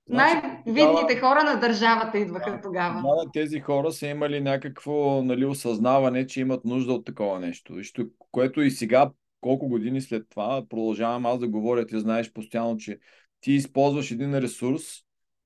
[0.09, 3.01] Значи, Най-видните хора на държавата идваха да, тогава.
[3.01, 7.75] Тогава тези хора са имали някакво нали, осъзнаване, че имат нужда от такова нещо.
[8.31, 12.99] Което и сега, колко години след това, продължавам аз да говоря, ти знаеш постоянно, че
[13.41, 14.83] ти използваш един ресурс,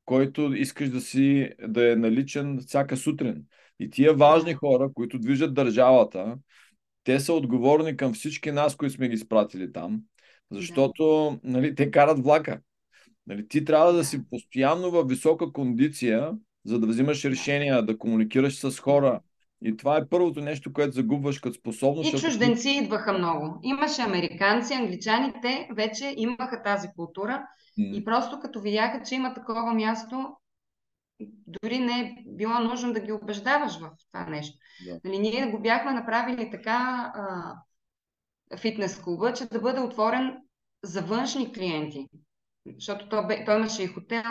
[0.05, 3.45] който искаш да си да е наличен всяка сутрин.
[3.81, 6.37] И тия важни хора, които движат държавата,
[7.05, 10.01] те са отговорни към всички нас, които сме ги спратили там,
[10.51, 11.51] защото да.
[11.51, 12.61] нали, те карат влака.
[13.27, 16.33] Нали, ти трябва да си постоянно в висока кондиция,
[16.65, 19.21] за да взимаш решения, да комуникираш с хора.
[19.65, 22.15] И това е първото нещо, което загубваш като способност.
[22.15, 22.85] И чужденци ти...
[22.85, 23.61] идваха много.
[23.63, 27.47] Имаше американци, англичани, те вече имаха тази култура
[27.79, 27.95] mm.
[27.95, 30.29] и просто като видяха, че има такова място,
[31.47, 34.59] дори не е било нужно да ги убеждаваш в това нещо.
[34.87, 35.01] Да.
[35.05, 37.55] Нали, ние го бяхме направили така а,
[38.59, 40.37] фитнес клуба, че да бъде отворен
[40.83, 42.09] за външни клиенти
[42.75, 44.23] защото той, бе, той имаше и хотел.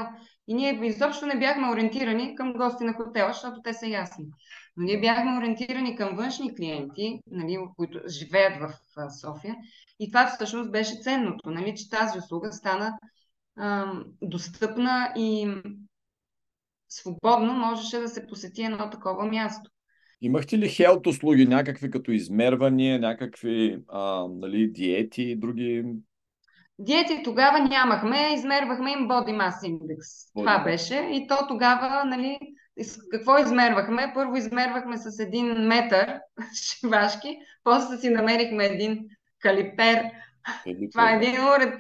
[0.48, 4.26] И ние изобщо не бяхме ориентирани към гости на хотела, защото те са ясни.
[4.78, 8.74] Но ние бяхме ориентирани към външни клиенти, нали, които живеят в
[9.22, 9.56] София.
[10.00, 12.98] И това всъщност беше ценното, нали, че тази услуга стана
[13.58, 15.56] а, достъпна и
[16.96, 19.72] свободно можеше да се посети едно такова място.
[20.22, 25.84] Имахте ли хелт услуги, някакви като измервания, някакви а, нали, диети и други
[26.80, 30.32] Диети тогава нямахме, измервахме им Body Mass Index.
[30.36, 31.10] Това беше.
[31.12, 32.40] И то тогава, нали,
[33.12, 34.12] какво измервахме?
[34.14, 36.20] Първо измервахме с един метър
[36.64, 39.06] шивашки, после си намерихме един
[39.40, 40.12] калипер.
[40.64, 40.90] Калипер.
[40.92, 41.80] Това е един уред.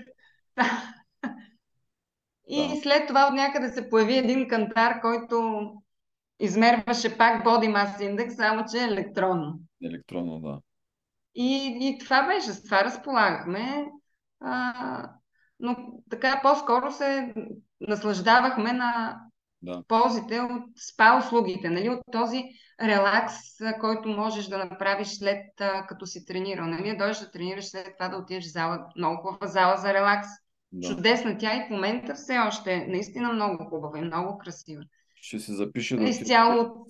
[2.47, 2.75] И да.
[2.75, 5.67] след това от някъде се появи един кантар, който
[6.39, 9.59] измерваше пак Body Mass Index, само че електронно.
[9.83, 10.59] Електронно, да.
[11.35, 13.85] И, и това беше, с това разполагахме.
[14.39, 15.09] А,
[15.59, 15.75] но
[16.09, 17.33] така по-скоро се
[17.81, 19.19] наслаждавахме на
[19.61, 19.83] да.
[19.87, 21.89] ползите от спа услугите, нали?
[21.89, 22.43] от този
[22.81, 23.35] релакс,
[23.79, 25.45] който можеш да направиш след
[25.87, 26.65] като си тренирал.
[26.65, 26.97] Нали?
[26.97, 30.27] Дойдеш да тренираш след това да отидеш в зала, много хубава зала за релакс.
[30.75, 30.87] Да.
[30.87, 34.83] Чудесна тя и в момента все още е наистина много хубава и много красива.
[35.15, 36.87] Ще се запише да изцяло от,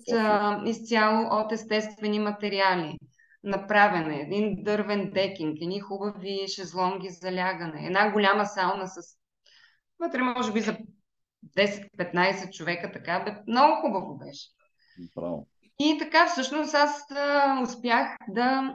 [0.66, 2.98] изцяло от естествени материали
[3.44, 9.16] направена, един дървен декинг, едни хубави шезлонги за лягане, една голяма сауна с
[9.98, 10.76] вътре може би за
[11.56, 14.48] 10-15 човека, така бе, много хубаво беше.
[15.14, 15.46] Право.
[15.78, 18.74] И така всъщност аз а, успях да,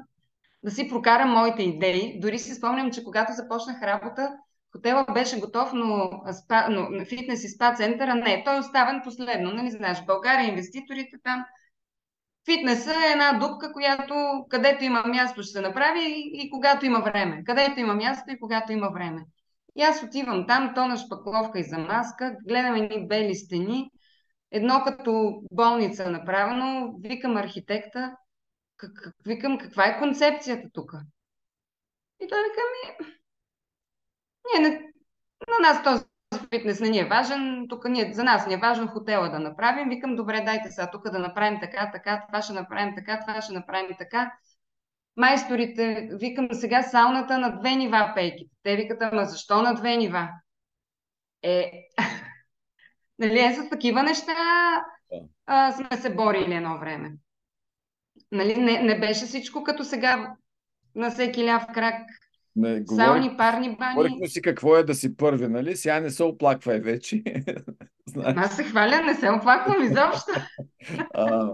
[0.64, 2.20] да си прокарам моите идеи.
[2.20, 4.38] Дори си спомням, че когато започнах работа,
[4.72, 8.44] хотела беше готов, но, спа, но фитнес и спа центъра не.
[8.46, 9.52] Той е оставен последно.
[9.52, 11.46] Нали знаеш, България инвеститорите там
[12.46, 17.00] Фитнеса е една дупка, която където има място ще се направи и, и когато има
[17.00, 17.44] време.
[17.44, 19.26] Където има място и когато има време.
[19.76, 23.90] И аз отивам там, то на шпакловка и за маска, гледам едни бели стени,
[24.52, 28.16] едно като болница направено, викам архитекта,
[28.78, 30.92] как, викам каква е концепцията тук.
[32.24, 33.08] И той вика ми,
[34.46, 34.92] ние не,
[35.50, 36.04] на нас този
[36.54, 39.90] фитнес не ни е важен, тук ние, за нас не е важно хотела да направим.
[39.90, 43.54] Викам, добре, дайте сега тук да направим така, така, това ще направим така, това ще
[43.54, 44.34] направим така.
[45.18, 48.56] Майсторите, викам сега сауната на две нива пейките.
[48.64, 50.30] Те викат, ама защо на две нива?
[51.44, 51.72] Е,
[53.20, 54.34] нали, е с такива неща
[55.46, 57.12] а, сме се борили едно време.
[58.32, 60.36] Нали, не, не беше всичко като сега
[60.96, 62.02] на всеки ляв крак
[62.56, 63.96] Не, Сауни, говорих, парни бани.
[63.96, 65.76] говорихме си какво е да си първи, нали?
[65.76, 67.24] Сега не се оплаквай вече.
[68.08, 68.36] Знаеш.
[68.38, 70.32] Аз се хваля, не се оплаквам изобщо.
[71.14, 71.54] А,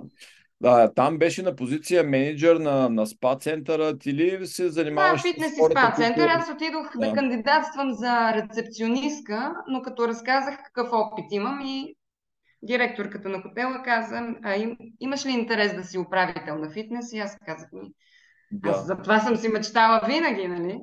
[0.62, 3.97] да, там беше на позиция менеджер на, на спа центъра.
[3.97, 6.27] Ти ли се Да, занимаваш фитнес с и спа център.
[6.27, 7.07] Аз отидох Да.
[7.07, 11.95] да кандидатствам за рецепционистка, но като разказах какъв опит имам и
[12.63, 17.13] директорката на хотела каза, а им, имаш ли интерес да си управител на фитнес?
[17.13, 17.91] И аз казах ми,
[18.63, 18.83] аз Да.
[18.86, 20.79] за това съм си мечтала винаги, нали?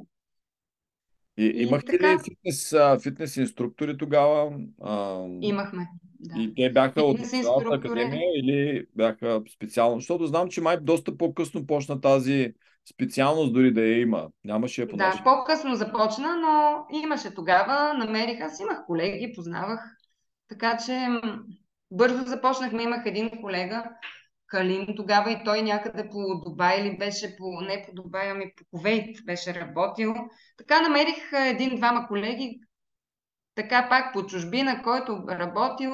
[1.37, 2.15] И, И имахте така.
[2.15, 4.53] ли фитнес, фитнес инструктори тогава?
[4.83, 5.89] А, Имахме.
[6.21, 6.41] Да.
[6.41, 8.01] И те бяха от Фитнес Националната инструктори.
[8.01, 10.01] академия или бяха специално?
[10.01, 12.55] Защото знам, че май доста по-късно почна тази
[12.93, 14.29] специалност, дори да я има.
[14.45, 19.81] Нямаше я по Да, по-късно започна, но имаше тогава, намерих, аз имах колеги, познавах,
[20.49, 21.09] така че
[21.91, 23.85] бързо започнахме, имах един колега,
[24.55, 28.65] Калин, тогава и той някъде по Дубай или беше по, не по Дубай, ами по
[28.71, 30.15] Кувейт беше работил.
[30.57, 32.61] Така намерих един-двама колеги,
[33.55, 35.93] така пак по чужбина, който работил,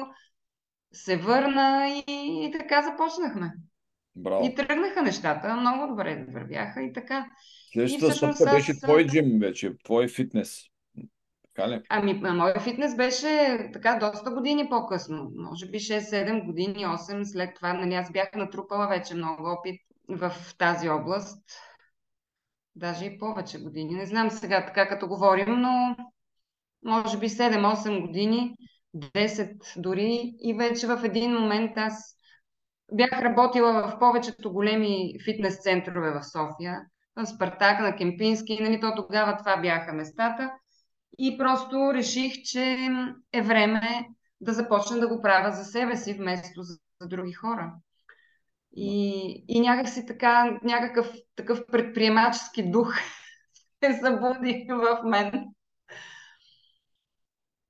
[0.93, 3.53] се върна и, и така започнахме.
[4.15, 4.45] Браво.
[4.45, 7.25] И тръгнаха нещата, много добре вървяха и така.
[7.73, 10.70] Следващата всъщност стъпка беше аз, твой джим вече, твой фитнес.
[11.55, 11.81] Така ли?
[11.89, 15.31] Ами, а моят фитнес беше така доста години по-късно.
[15.35, 17.73] Може би 6-7 години, 8 след това.
[17.73, 21.43] Нали, аз бях натрупала вече много опит в тази област.
[22.75, 23.93] Даже и повече години.
[23.93, 25.95] Не знам сега така като говорим, но
[26.85, 28.55] може би 7-8 години,
[28.95, 30.33] 10 дори.
[30.39, 32.15] И вече в един момент аз
[32.93, 36.81] бях работила в повечето големи фитнес центрове в София.
[37.15, 40.51] В Спартак, на Кемпински, нали, то тогава това бяха местата.
[41.17, 42.77] И просто реших, че
[43.33, 44.09] е време
[44.41, 47.73] да започна да го правя за себе си, вместо за, за други хора.
[48.75, 52.95] И, и някак си така, някакъв такъв предприемачески дух
[53.83, 55.53] се събуди в мен.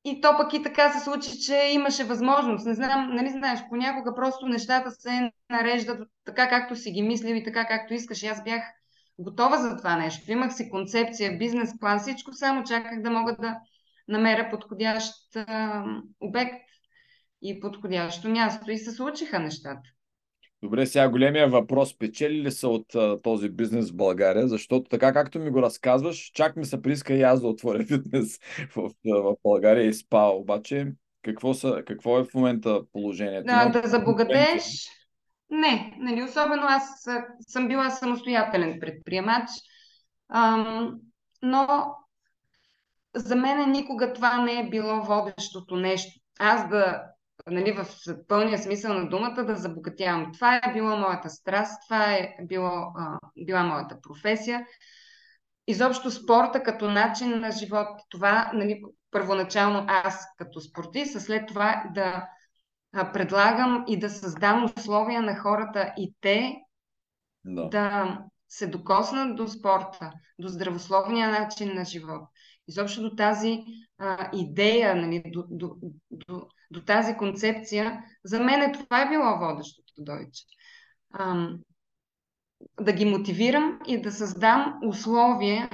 [0.04, 2.66] И то пък и така се случи, че имаше възможност.
[2.66, 7.44] Не знам, нали знаеш, понякога просто нещата се нареждат така, както си ги мислил и
[7.44, 8.24] така, както искаш.
[8.24, 8.64] И аз бях
[9.24, 10.32] готова за това нещо.
[10.32, 13.58] Имах си концепция, бизнес план, всичко, само чаках да мога да
[14.08, 15.84] намеря подходящ а,
[16.20, 16.64] обект
[17.42, 18.72] и подходящо място.
[18.72, 19.90] И се случиха нещата.
[20.64, 21.98] Добре, сега големия въпрос.
[21.98, 24.48] Печели ли са от а, този бизнес в България?
[24.48, 28.40] Защото така както ми го разказваш, чак ми се прииска и аз да отворя фитнес
[28.76, 30.28] в, в България и спа.
[30.28, 30.88] Обаче,
[31.22, 33.46] какво, са, какво е в момента положението?
[33.46, 34.92] Да, да конкуренция?
[35.52, 37.08] Не, нали, особено аз
[37.48, 39.50] съм била самостоятелен предприемач,
[40.34, 41.00] ам,
[41.42, 41.96] но
[43.16, 46.20] за мен никога това не е било водещото нещо.
[46.40, 47.04] Аз да,
[47.48, 47.86] нали, в
[48.28, 50.32] пълния смисъл на думата, да забогатявам.
[50.34, 54.66] Това е било моята страст, това е било, а, била моята професия.
[55.68, 61.84] Изобщо спорта като начин на живот, това, нали, първоначално аз като спортист, а след това
[61.94, 62.28] да
[63.14, 66.56] предлагам и да създам условия на хората и те
[67.46, 67.70] Да.
[67.70, 68.18] да
[68.50, 72.22] се докоснат до спорта, до здравословния начин на живот.
[72.68, 73.64] Изобщо до тази
[73.98, 75.76] а, идея, нали, до, до,
[76.12, 80.44] до, до тази концепция, за мен това е било водещото, Дойче.
[81.20, 81.60] Ам,
[82.82, 85.70] да ги мотивирам и да създам условия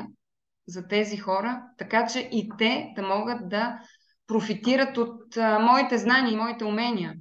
[0.67, 3.79] за тези хора, така че и те да могат да
[4.27, 7.13] профитират от а, моите знания и моите умения.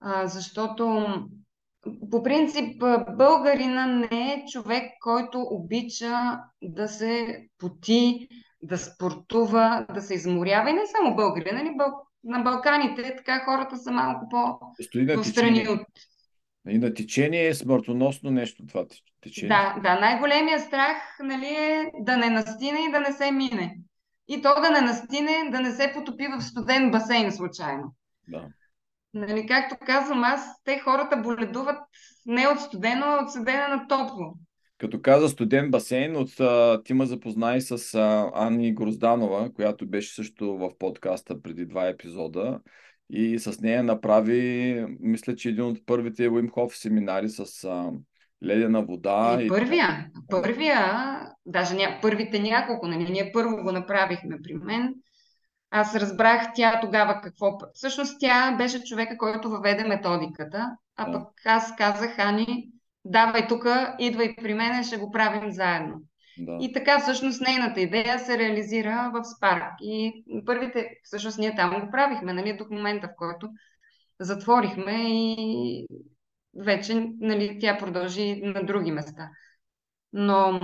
[0.00, 1.06] А, защото
[2.10, 2.84] по принцип
[3.16, 8.28] българина не е човек, който обича да се поти,
[8.62, 10.70] да спортува, да се изморява.
[10.70, 11.74] И не само българина, нали?
[11.76, 11.86] Бъл...
[12.24, 14.26] на Балканите така хората са малко
[14.82, 15.68] Стои на течение.
[15.68, 15.80] от
[16.68, 19.48] И на течение е смъртоносно нещо това теч- течение.
[19.48, 23.78] Да, да, най-големия страх нали, е да не настине и да не се мине.
[24.32, 27.94] И то да не настине, да не се потопи в студен басейн случайно.
[28.28, 28.46] Да.
[29.14, 31.78] Нали, както казвам аз, те хората боледуват
[32.26, 34.34] не от студено, а от седене на топло.
[34.78, 39.86] Като каза студент басейн, от, а, ти ме запозна и с а, Ани Грозданова, която
[39.86, 42.60] беше също в подкаста преди два епизода.
[43.10, 47.92] И с нея направи, мисля, че един от първите Wim Hof семинари с а,
[48.44, 49.38] ледена вода.
[49.40, 50.80] И първия, първия,
[51.46, 54.94] даже ня, първите няколко, нали, ние първо го направихме при мен.
[55.70, 57.58] Аз разбрах тя тогава какво...
[57.74, 62.68] Всъщност тя беше човека, който въведе методиката, а пък аз казах, Ани,
[63.04, 63.66] давай тук,
[63.98, 65.94] идвай при мен, ще го правим заедно.
[66.38, 66.58] Да.
[66.60, 69.72] И така всъщност нейната идея се реализира в Спарк.
[69.80, 73.48] И първите, всъщност ние там го правихме, нали, до момента, в който
[74.20, 75.86] затворихме и
[76.54, 79.30] вече нали, тя продължи на други места.
[80.12, 80.60] Но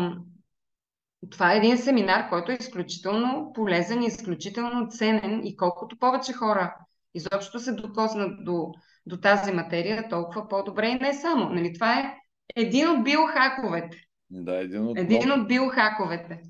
[1.30, 6.74] това е един семинар, който е изключително полезен и изключително ценен и колкото повече хора
[7.14, 8.72] изобщо се докоснат до,
[9.06, 11.48] до тази материя, толкова по-добре и не само.
[11.48, 12.14] Нали, това е
[12.56, 14.04] един от биохаковете.
[14.30, 16.40] Да, един от, един от биохаковете.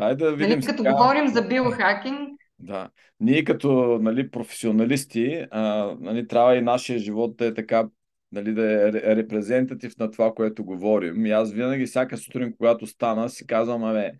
[0.00, 0.92] Хайде да видим нали, като сега...
[0.92, 2.90] говорим за биохакинг, да.
[3.20, 7.88] Ние като нали, професионалисти, а, нали, трябва и нашия живот да е така,
[8.36, 11.26] нали, да е репрезентатив на това, което говорим.
[11.26, 14.12] И аз винаги, всяка сутрин, когато стана, си казвам, абе,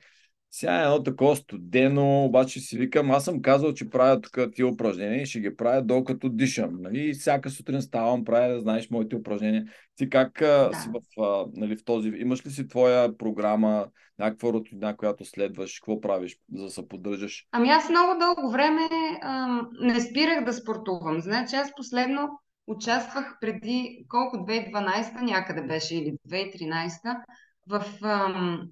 [0.50, 4.66] сега е едно такова студено, обаче си викам, аз съм казал, че правя тук тия
[4.66, 6.70] упражнения и ще ги правя докато дишам.
[6.80, 7.08] Нали?
[7.08, 9.64] И всяка сутрин ставам, правя да знаеш моите упражнения.
[9.96, 10.70] Ти как да.
[10.82, 12.08] си в, нали, в този...
[12.08, 13.86] Имаш ли си твоя програма,
[14.18, 15.80] някаква рутина, която следваш?
[15.80, 17.46] Какво правиш, за да се поддържаш?
[17.52, 18.88] Ами аз много дълго време
[19.22, 21.20] ам, не спирах да спортувам.
[21.20, 22.28] Значи аз последно
[22.66, 27.24] участвах преди колко 2012 някъде беше или 2013
[27.68, 28.68] в ам,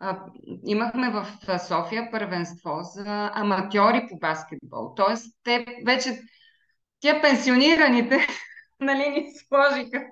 [0.00, 0.24] а,
[0.66, 1.26] имахме в
[1.58, 4.94] София първенство за аматьори по баскетбол.
[4.96, 6.20] Тоест, те вече,
[7.00, 8.26] тя пенсионираните,
[8.80, 10.04] нали, ни сложиха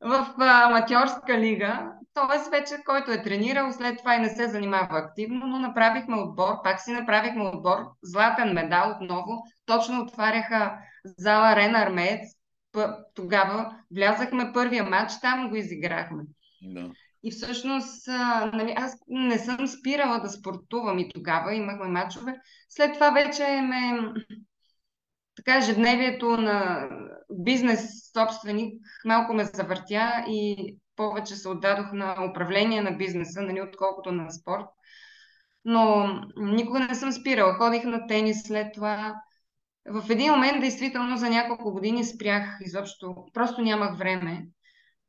[0.00, 1.92] в аматьорска лига.
[2.14, 6.62] Тоест, вече който е тренирал, след това и не се занимава активно, но направихме отбор,
[6.64, 9.42] пак си направихме отбор, златен медал отново.
[9.66, 12.20] Точно отваряха зала Рен Армеец.
[13.14, 16.22] Тогава влязахме първия матч, там го изиграхме.
[16.62, 16.90] Да.
[17.22, 18.08] И всъщност,
[18.52, 22.40] нали, аз не съм спирала да спортувам и тогава имахме мачове.
[22.68, 24.12] След това вече ме
[25.36, 26.88] така ежедневието на
[27.30, 28.74] бизнес собственик
[29.04, 34.66] малко ме завъртя и повече се отдадох на управление на бизнеса, нали, отколкото на спорт.
[35.64, 37.54] Но никога не съм спирала.
[37.54, 39.14] Ходих на тенис след това.
[39.86, 43.26] В един момент, действително, за няколко години спрях изобщо.
[43.32, 44.46] Просто нямах време.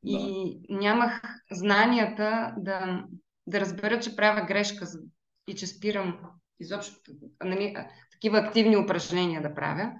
[0.05, 0.77] И да.
[0.77, 1.21] нямах
[1.51, 3.03] знанията да,
[3.47, 4.85] да разбера, че правя грешка
[5.47, 6.19] и че спирам
[6.59, 7.11] изобщо
[7.43, 7.75] нали,
[8.11, 9.91] такива активни упражнения да правя.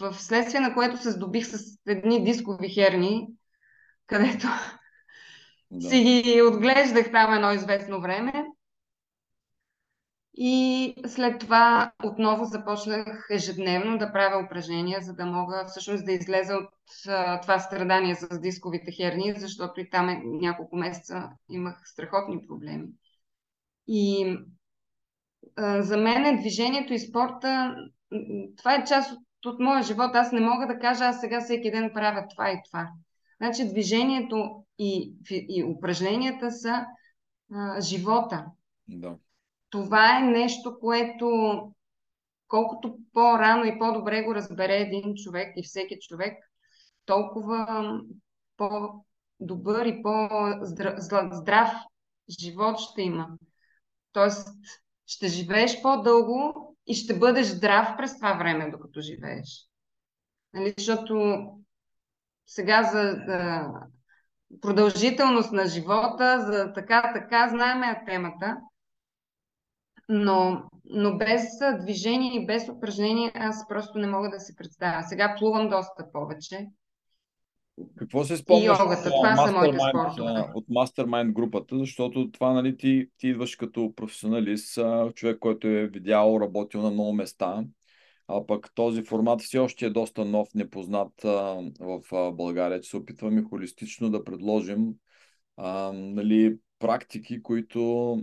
[0.00, 3.28] В следствие на което се здобих с едни дискови херни,
[4.06, 4.46] където
[5.70, 5.88] да.
[5.88, 8.44] си ги отглеждах там едно известно време.
[10.34, 16.54] И след това отново започнах ежедневно да правя упражнения, за да мога всъщност да излеза
[16.54, 16.70] от
[17.08, 22.88] а, това страдание с дисковите херни, защото и там е, няколко месеца имах страхотни проблеми.
[23.86, 24.36] И
[25.56, 27.76] а, за мен движението и спорта,
[28.56, 30.10] това е част от, от моя живот.
[30.14, 32.88] Аз не мога да кажа, аз сега всеки ден правя това и това.
[33.36, 36.84] Значи движението и, и упражненията са
[37.54, 38.44] а, живота.
[38.88, 39.16] Да
[39.72, 41.28] това е нещо, което
[42.48, 46.50] колкото по-рано и по-добре го разбере един човек и всеки човек,
[47.04, 47.82] толкова
[48.56, 51.72] по-добър и по-здрав
[52.40, 53.28] живот ще има.
[54.12, 54.48] Тоест,
[55.06, 59.68] ще живееш по-дълго и ще бъдеш здрав през това време, докато живееш.
[60.54, 60.74] Нали?
[60.78, 61.42] Защото
[62.46, 63.70] сега за да,
[64.60, 68.56] продължителност на живота, за така-така, знаеме темата,
[70.08, 71.42] но, но без
[71.80, 75.02] движение и без упражнение аз просто не мога да си представя.
[75.02, 76.66] Сега плувам доста повече.
[77.98, 80.44] Какво се спомняш йогата, това са моите спортове.
[80.54, 84.78] От Mastermind групата, защото това, нали, ти, ти идваш като професионалист,
[85.14, 87.64] човек, който е видял, работил на много места,
[88.28, 91.12] а пък този формат все още е доста нов, непознат
[91.80, 94.94] в България, че се опитваме холистично да предложим
[95.56, 98.16] а, нали, практики, които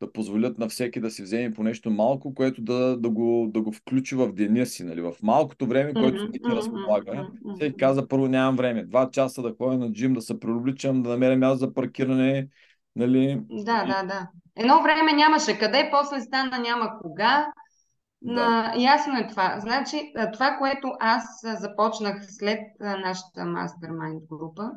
[0.00, 3.62] да позволят на всеки да си вземе по нещо малко, което да, да, го, да
[3.62, 5.00] го включи в деня си, нали?
[5.00, 7.12] в малкото време, което ти разполага.
[7.12, 7.54] Mm-hmm.
[7.54, 8.84] Всеки каза, първо нямам време.
[8.84, 12.48] Два часа да ходя на джим, да се преобличам, да намеря място за паркиране.
[12.96, 13.40] Нали?
[13.50, 14.28] Да, да, да.
[14.56, 17.46] Едно време нямаше къде, после стана няма кога.
[18.22, 18.32] Да.
[18.32, 19.56] На, ясно е това.
[19.60, 21.24] Значи, това, което аз
[21.60, 24.70] започнах след нашата мастермайнд група,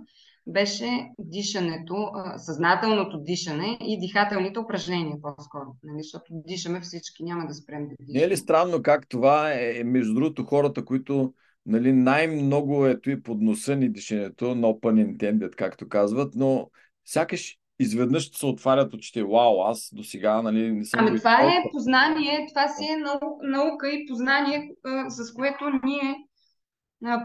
[0.48, 5.76] беше дишането, съзнателното дишане и дихателните упражнения по-скоро.
[5.84, 5.98] Нали?
[6.04, 8.20] Защото дишаме всички, няма да спрем да дишаме.
[8.20, 11.34] Не е ли странно как това е, е между другото, хората, които
[11.66, 16.70] нали, най-много ето и под носа ни дишането, no pun intended, както казват, но
[17.06, 19.24] сякаш изведнъж се отварят очите.
[19.24, 21.08] Вау, аз до сега нали, не съм...
[21.08, 22.98] Ами това е познание, това си е
[23.44, 24.72] наука и познание,
[25.10, 26.16] с което ние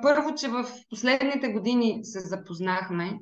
[0.02, 3.18] първо, че в последните години се запознахме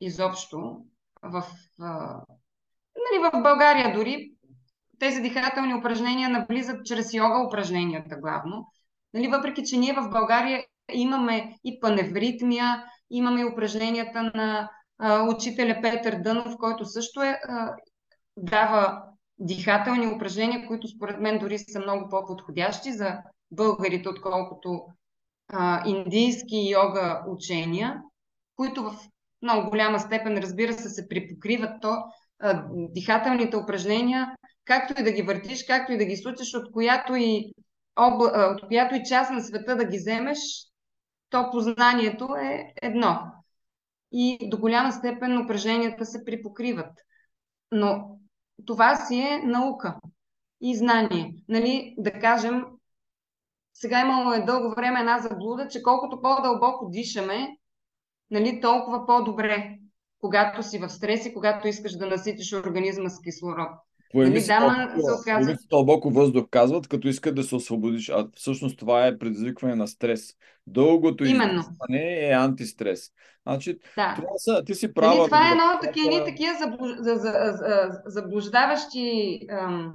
[0.00, 0.76] изобщо
[1.22, 1.44] в,
[2.96, 4.32] нали, в България дори
[4.98, 8.66] тези дихателни упражнения наблизат чрез йога упражненията главно.
[9.14, 15.78] Нали, въпреки, че ние в България имаме и паневритмия, имаме и упражненията на а, учителя
[15.82, 17.74] Петър Дънов, който също е а,
[18.36, 19.02] дава
[19.38, 23.18] дихателни упражнения, които според мен дори са много по-подходящи за
[23.50, 24.86] българите, отколкото
[25.48, 28.02] а, индийски йога учения,
[28.56, 28.96] които в
[29.42, 31.96] много голяма степен, разбира се, се припокриват то
[32.40, 37.14] а, дихателните упражнения, както и да ги въртиш, както и да ги случиш, от която
[37.14, 37.52] и,
[37.98, 38.54] обла...
[38.54, 40.38] от която и част на света да ги вземеш,
[41.30, 43.18] то познанието е едно.
[44.12, 46.92] И до голяма степен упражненията се припокриват.
[47.72, 48.18] Но
[48.66, 49.96] това си е наука
[50.60, 51.34] и знание.
[51.48, 52.64] Нали, да кажем,
[53.80, 57.48] сега имало е дълго време една заблуда, че колкото по-дълбоко дишаме,
[58.30, 59.74] нали, толкова по-добре,
[60.20, 63.68] когато си в стрес и когато искаш да наситиш организма с кислород.
[64.12, 64.88] Поеми нали, дама,
[65.44, 68.08] се дълбоко въздух, казват, като искат да се освободиш.
[68.08, 70.32] А всъщност това е предизвикване на стрес.
[70.66, 73.10] Дългото изискване е антистрес.
[73.46, 74.14] Значи, да.
[74.16, 75.16] това са, ти си права.
[75.16, 76.52] Нали, това е едно от такива, такива
[78.06, 79.92] заблуждаващи ам,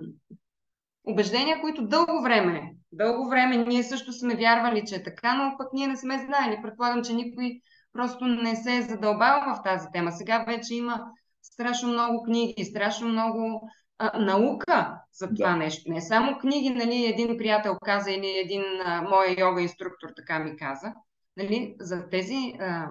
[1.03, 5.67] убеждения, които дълго време, дълго време ние също сме вярвали, че е така, но пък
[5.73, 6.61] ние не сме знаели.
[6.63, 7.59] Предполагам, че никой
[7.93, 10.11] просто не се е задълбал в тази тема.
[10.11, 11.05] Сега вече има
[11.41, 15.55] страшно много книги, страшно много а, наука за това да.
[15.55, 15.91] нещо.
[15.91, 20.57] Не само книги, нали, един приятел каза или един а, мой йога инструктор така ми
[20.57, 20.93] каза.
[21.37, 22.87] Нали, за, тези, а,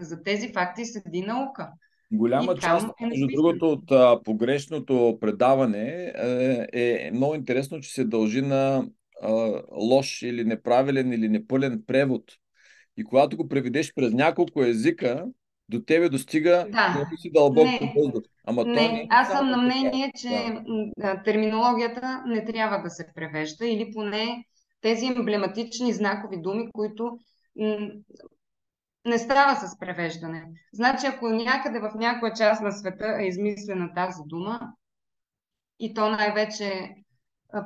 [0.00, 1.72] за тези факти седи наука.
[2.12, 7.92] Голяма и част, е между другото, от а, погрешното предаване е, е много интересно, че
[7.92, 8.86] се дължи на
[9.22, 12.22] а, лош или неправилен или непълен превод.
[12.96, 15.26] И когато го преведеш през няколко езика,
[15.68, 17.06] до тебе достига да.
[17.20, 18.22] си дълбоко въздух.
[18.44, 20.54] Ама не, то не аз съм на мнение, че
[20.96, 21.22] да.
[21.22, 24.44] терминологията не трябва да се превежда или поне
[24.80, 27.18] тези емблематични знакови думи, които
[29.06, 30.44] не става с превеждане.
[30.72, 34.60] Значи, ако някъде в някоя част на света е измислена тази дума,
[35.78, 36.94] и то най-вече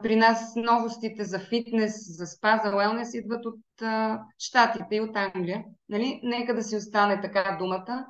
[0.03, 5.17] при нас новостите за фитнес, за спа, за уелнес идват от а, Штатите и от
[5.17, 5.65] Англия.
[5.89, 6.21] Нали?
[6.23, 8.07] Нека да си остане така думата.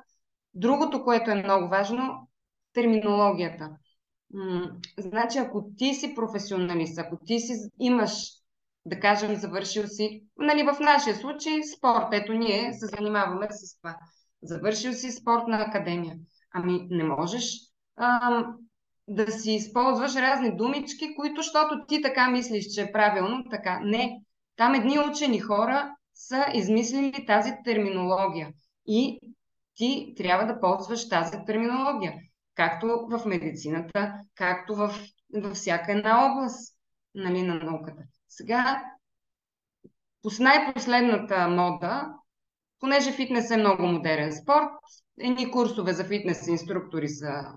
[0.53, 2.27] Другото, което е много важно,
[2.73, 3.69] терминологията.
[4.33, 8.40] М- значи, ако ти си професионалист, ако ти си имаш,
[8.85, 13.97] да кажем, завършил си, нали, в нашия случай спорт, ето ние се занимаваме с това.
[14.43, 16.15] Завършил си спортна академия.
[16.53, 17.43] Ами не можеш
[17.95, 18.45] а,
[19.07, 23.79] да си използваш разни думички, които, защото ти така мислиш, че е правилно, така.
[23.83, 24.21] Не.
[24.55, 28.49] Там едни учени хора са измислили тази терминология.
[28.87, 29.19] И
[29.75, 32.13] ти трябва да ползваш тази терминология.
[32.55, 34.95] Както в медицината, както в,
[35.33, 36.77] във всяка една област
[37.15, 38.03] нали, на науката.
[38.33, 38.83] Сега,
[40.21, 42.13] по най-последната мода,
[42.79, 44.69] понеже фитнес е много модерен спорт,
[45.19, 47.53] едни курсове за фитнес инструктори са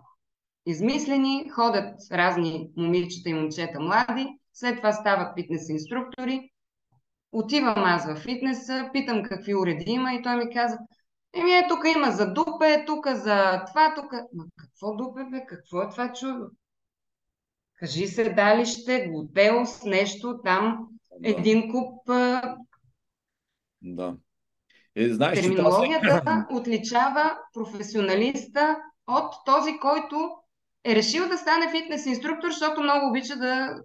[0.66, 6.50] измислени, ходят разни момичета и момчета млади, след това стават фитнес инструктори.
[7.32, 10.78] Отивам аз в фитнеса, питам какви уреди има и той ми каза,
[11.34, 14.12] еми е, тук има за дупе, тук за това, тук...
[14.12, 15.46] Ма какво дупе, бе?
[15.46, 16.46] Какво е това чудо?
[17.76, 20.88] Кажи седалище, готел с нещо там,
[21.20, 21.30] да.
[21.30, 22.06] един куп...
[23.82, 24.16] Да.
[24.96, 30.30] Е, знаеш, Терминологията че отличава професионалиста от този, който
[30.84, 33.82] е решил да стане фитнес инструктор, защото много обича да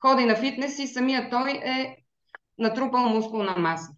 [0.00, 1.96] ходи на фитнес и самия той е
[2.58, 3.92] натрупал мускулна маса.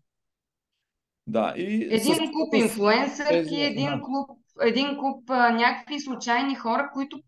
[1.27, 2.19] Да, и един с...
[2.19, 7.21] куп инфлуенсърки, един, клуб, един куп а, някакви случайни хора, които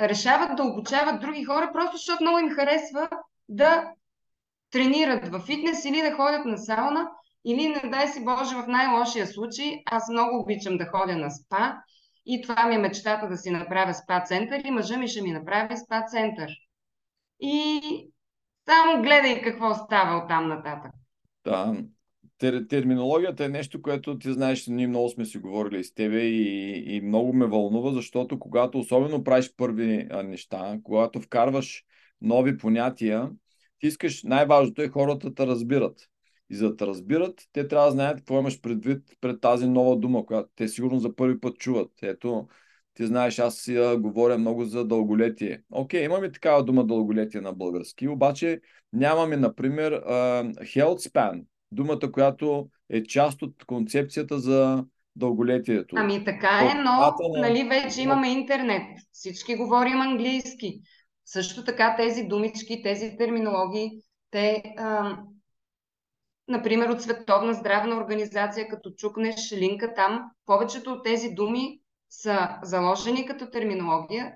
[0.00, 3.08] решават да обучават други хора, просто защото много им харесва
[3.48, 3.92] да
[4.70, 7.10] тренират в фитнес или да ходят на сауна,
[7.44, 11.76] или не дай си Боже в най-лошия случай, аз много обичам да ходя на спа
[12.26, 15.32] и това ми е мечтата да си направя спа център и мъжа ми ще ми
[15.32, 16.50] направи спа център.
[17.40, 17.80] И
[18.68, 20.92] само гледай какво става от там нататък.
[21.44, 21.76] Да,
[22.38, 26.96] Тер, терминологията е нещо, което ти знаеш, ние много сме си говорили с тебе и,
[26.96, 31.84] и много ме вълнува, защото когато особено правиш първи а, неща, когато вкарваш
[32.20, 33.30] нови понятия,
[33.78, 36.08] ти искаш, най-важното е хората да разбират.
[36.50, 40.26] И за да разбират, те трябва да знаят какво имаш предвид пред тази нова дума,
[40.26, 41.90] която те сигурно за първи път чуват.
[42.02, 42.48] Ето,
[42.94, 45.62] ти знаеш, аз си говоря много за дълголетие.
[45.70, 48.60] Окей, имаме такава дума дълголетие на български, обаче
[48.92, 51.42] нямаме, например, а, health span,
[51.72, 54.84] думата, която е част от концепцията за
[55.16, 55.96] дълголетието.
[55.98, 57.14] Ами така е, но на...
[57.36, 58.98] нали, вече имаме интернет.
[59.12, 60.80] Всички говорим английски.
[61.24, 63.90] Също така тези думички, тези терминологии,
[64.30, 65.16] те а,
[66.48, 73.26] например, от Световна здравна организация, като чукнеш линка там, повечето от тези думи са заложени
[73.26, 74.32] като терминология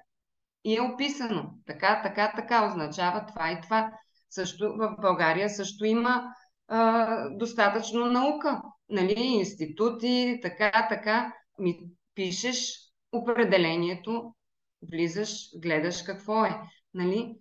[0.65, 1.51] и е описано.
[1.67, 3.93] Така, така, така означава това и това.
[4.31, 6.25] Също в България също има
[6.71, 8.63] а, достатъчно наука.
[8.89, 11.33] Нали, институти, така, така.
[11.59, 11.81] Ми
[12.15, 12.75] пишеш
[13.13, 14.35] определението,
[14.83, 16.61] влизаш, гледаш какво е.
[16.95, 17.37] Нали?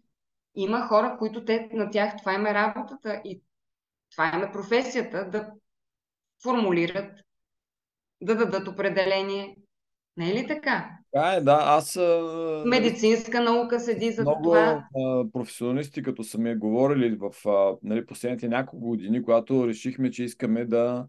[0.55, 3.41] Има хора, които те, на тях това им е работата и
[4.11, 5.51] това им е професията да
[6.43, 7.19] формулират,
[8.21, 9.57] да дадат определение.
[10.19, 10.89] Не е ли така?
[11.13, 11.59] Така е, да.
[11.61, 11.99] Аз.
[12.65, 14.87] Медицинска наука седи за много, това.
[14.95, 17.31] Много професионалисти, като са ми говорили в
[17.83, 21.05] нали, последните няколко години, когато решихме, че искаме да,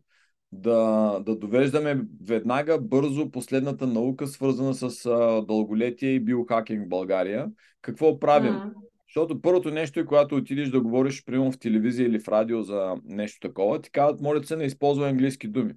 [0.53, 7.47] да, да довеждаме веднага бързо последната наука, свързана с а, дълголетие и биохакинг в България.
[7.83, 8.55] Какво правим?
[8.55, 8.73] Mm.
[9.09, 12.95] Защото първото нещо е, когато отидеш да говориш, примерно в телевизия или в радио за
[13.05, 15.73] нещо такова, ти казват, моля се, не използва английски думи.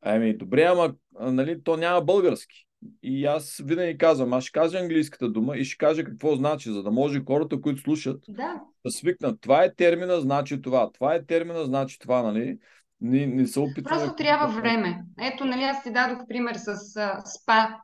[0.00, 2.67] Ами, добре, ама нали, то няма български.
[3.02, 6.82] И аз винаги казвам, аз ще кажа английската дума и ще кажа какво значи, за
[6.82, 9.40] да може хората, които слушат, да, да свикнат.
[9.40, 10.90] Това е термина, значи това.
[10.92, 12.58] Това е термина, значи това, нали?
[13.00, 14.02] Не, не се опитваме.
[14.02, 15.02] Просто трябва време.
[15.20, 17.80] Ето, нали, аз ти дадох пример с uh, спа,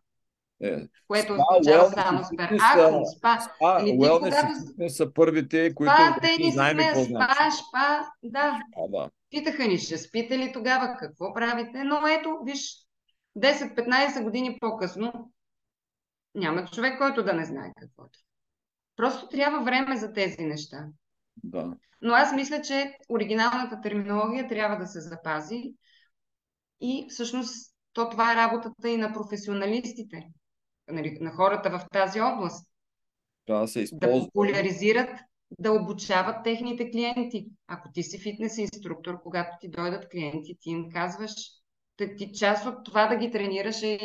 [0.62, 2.58] е, което означава само спер.
[2.60, 3.38] Ако спа.
[3.40, 4.88] Спа, Или ти когато...
[4.88, 7.56] са първите, които спа, те ни знаем сме, спа, значи.
[7.68, 8.60] спа, да.
[8.76, 9.10] А, да.
[9.30, 11.84] Питаха ни, ще спите ли тогава, какво правите?
[11.84, 12.83] Но ето, виж,
[13.38, 15.32] 10-15 години по-късно
[16.34, 18.08] няма човек, който да не знае какво е.
[18.96, 20.86] Просто трябва време за тези неща.
[21.44, 21.76] Да.
[22.02, 25.74] Но аз мисля, че оригиналната терминология трябва да се запази
[26.80, 30.28] и всъщност то това е работата и на професионалистите,
[30.88, 32.70] нали, на хората в тази област.
[33.46, 34.26] Трябва да се Да използва.
[34.26, 35.10] популяризират,
[35.58, 37.46] да обучават техните клиенти.
[37.66, 41.30] Ако ти си фитнес инструктор, когато ти дойдат клиенти, ти им казваш,
[41.96, 43.98] ти, ти част от това да ги тренираш е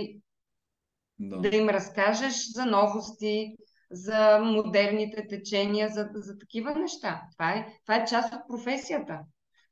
[1.19, 1.37] Да.
[1.37, 3.55] да им разкажеш за новости,
[3.91, 7.21] за модерните течения, за, за такива неща.
[7.33, 9.19] Това е, това е част от професията.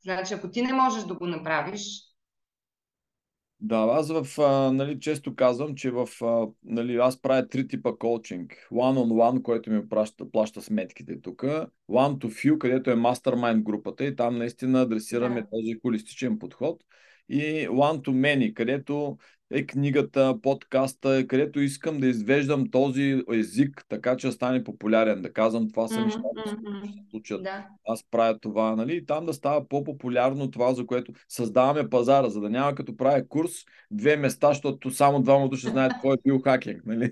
[0.03, 1.81] Значи, ако ти не можеш да го направиш,
[3.59, 7.91] Да, аз в, а, нали, често казвам, че в, а, нали, аз правя три типа
[7.99, 8.67] коучинг.
[8.71, 11.41] One on one, който ми плаща, плаща сметките тук.
[11.89, 15.47] One to few, където е mastermind групата и там наистина адресираме Да.
[15.51, 16.83] този холистичен подход.
[17.29, 19.17] И one to many, където
[19.51, 25.33] е книгата, подкаста, където искам да извеждам този език, така че да стане популярен, да
[25.33, 27.67] казвам това са мгм, които ще се случат да.
[27.87, 28.95] аз правя това, нали?
[28.95, 33.27] И там да става по-популярно това, за което създаваме пазара, за да няма като правя
[33.27, 33.51] курс
[33.91, 37.11] две места, защото само двама души знаят какво е биохакинг, нали?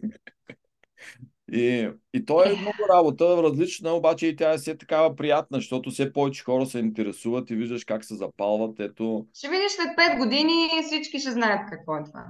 [1.52, 5.92] И, и то е много работа, различна, обаче и тя е все такава приятна, защото
[5.92, 8.80] все повече хора се интересуват и виждаш как се запалват.
[8.80, 12.26] Ето, Ще видиш след 5 години всички ще знаят какво е това.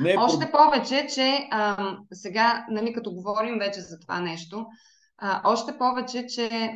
[0.00, 4.66] не е Още повече, че а, сега, нали, като говорим вече за това нещо,
[5.18, 6.70] а, още повече, че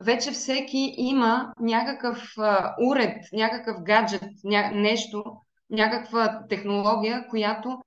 [0.00, 5.24] вече всеки има някакъв а, уред, някакъв гаджет, ня, нещо,
[5.70, 7.78] някаква технология, която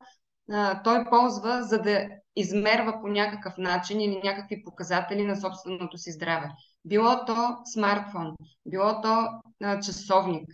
[0.51, 6.11] а, той ползва, за да измерва по някакъв начин или някакви показатели на собственото си
[6.11, 6.49] здраве.
[6.85, 9.27] Било то смартфон, било то
[9.63, 10.49] а, часовник,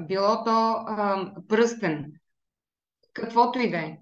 [0.00, 2.12] било то а, пръстен,
[3.12, 3.98] каквото и да е.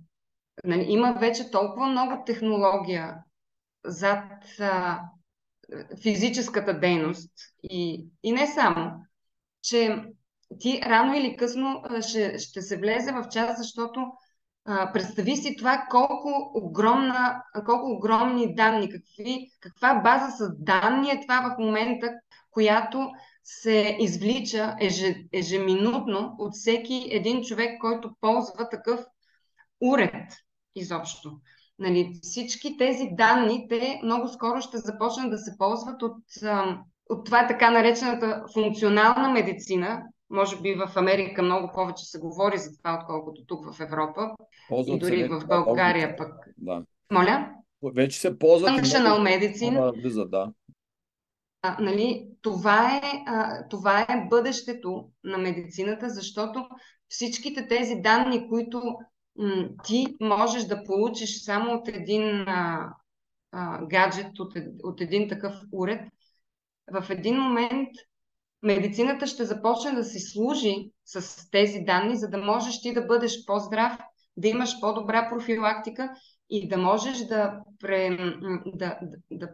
[0.64, 3.16] Нали, има вече толкова много технология
[3.84, 5.00] зад а,
[6.02, 8.92] физическата дейност и, и не само,
[9.62, 10.04] че
[10.60, 14.12] ти рано или късно ще, ще се влезе в час, защото
[14.64, 21.40] представи си това колко, огромна, колко огромни данни, какви, каква база с данни е това
[21.40, 22.12] в момента,
[22.50, 23.10] която
[23.44, 29.00] се извлича еже, ежеминутно от всеки един човек, който ползва такъв
[29.80, 30.32] уред
[30.74, 31.32] изобщо.
[31.78, 36.16] Нали, всички тези данни, те много скоро ще започнат да се ползват от,
[37.10, 40.02] от това така наречената функционална медицина.
[40.30, 44.30] Може би в Америка много повече се говори за това, отколкото тук в Европа.
[44.68, 46.32] ползват И дори в България пък.
[46.58, 46.82] Да.
[47.12, 47.50] Моля?
[47.94, 49.76] Вече се ползват Functional medicine.
[49.76, 50.52] хора влизат, да.
[51.62, 56.68] А, нали, това, е, а, това е бъдещето на медицината, защото
[57.08, 58.82] всичките тези данни, които
[59.36, 62.94] м, ти можеш да получиш само от един а,
[63.52, 64.52] а, гаджет, от,
[64.82, 66.00] от един такъв уред,
[66.92, 67.88] в един момент
[68.64, 73.44] медицината ще започне да си служи с тези данни, за да можеш ти да бъдеш
[73.46, 73.98] по-здрав,
[74.36, 76.14] да имаш по-добра профилактика
[76.50, 78.10] и да можеш да, пре,
[78.66, 79.48] да, да, да,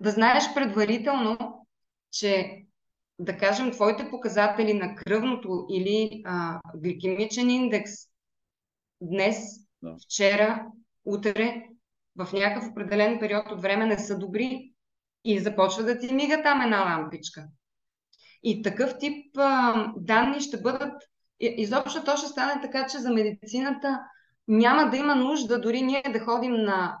[0.00, 1.38] да знаеш предварително,
[2.10, 2.62] че
[3.18, 7.90] да кажем, твоите показатели на кръвното или а, гликемичен индекс
[9.00, 9.36] днес,
[9.82, 9.96] Да.
[10.04, 10.66] вчера,
[11.04, 11.62] утре
[12.16, 14.72] в някакъв определен период от време не са добри
[15.24, 17.44] и започва да ти мига там една лампичка.
[18.44, 21.02] И такъв тип а, данни ще бъдат.
[21.40, 24.00] Изобщо то ще стане така, че за медицината
[24.48, 26.98] няма да има нужда дори ние да ходим на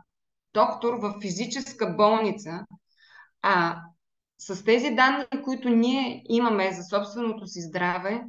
[0.54, 2.66] доктор в физическа болница,
[3.42, 3.82] а
[4.38, 8.24] с тези данни, които ние имаме за собственото си здраве,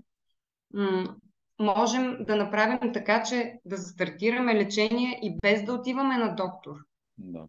[1.60, 6.76] можем да направим така, че да застартираме лечение и без да отиваме на доктор.
[7.18, 7.48] Да.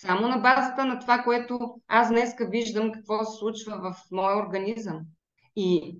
[0.00, 5.00] Само на базата на това, което аз днеска виждам какво се случва в моя организъм.
[5.56, 5.98] И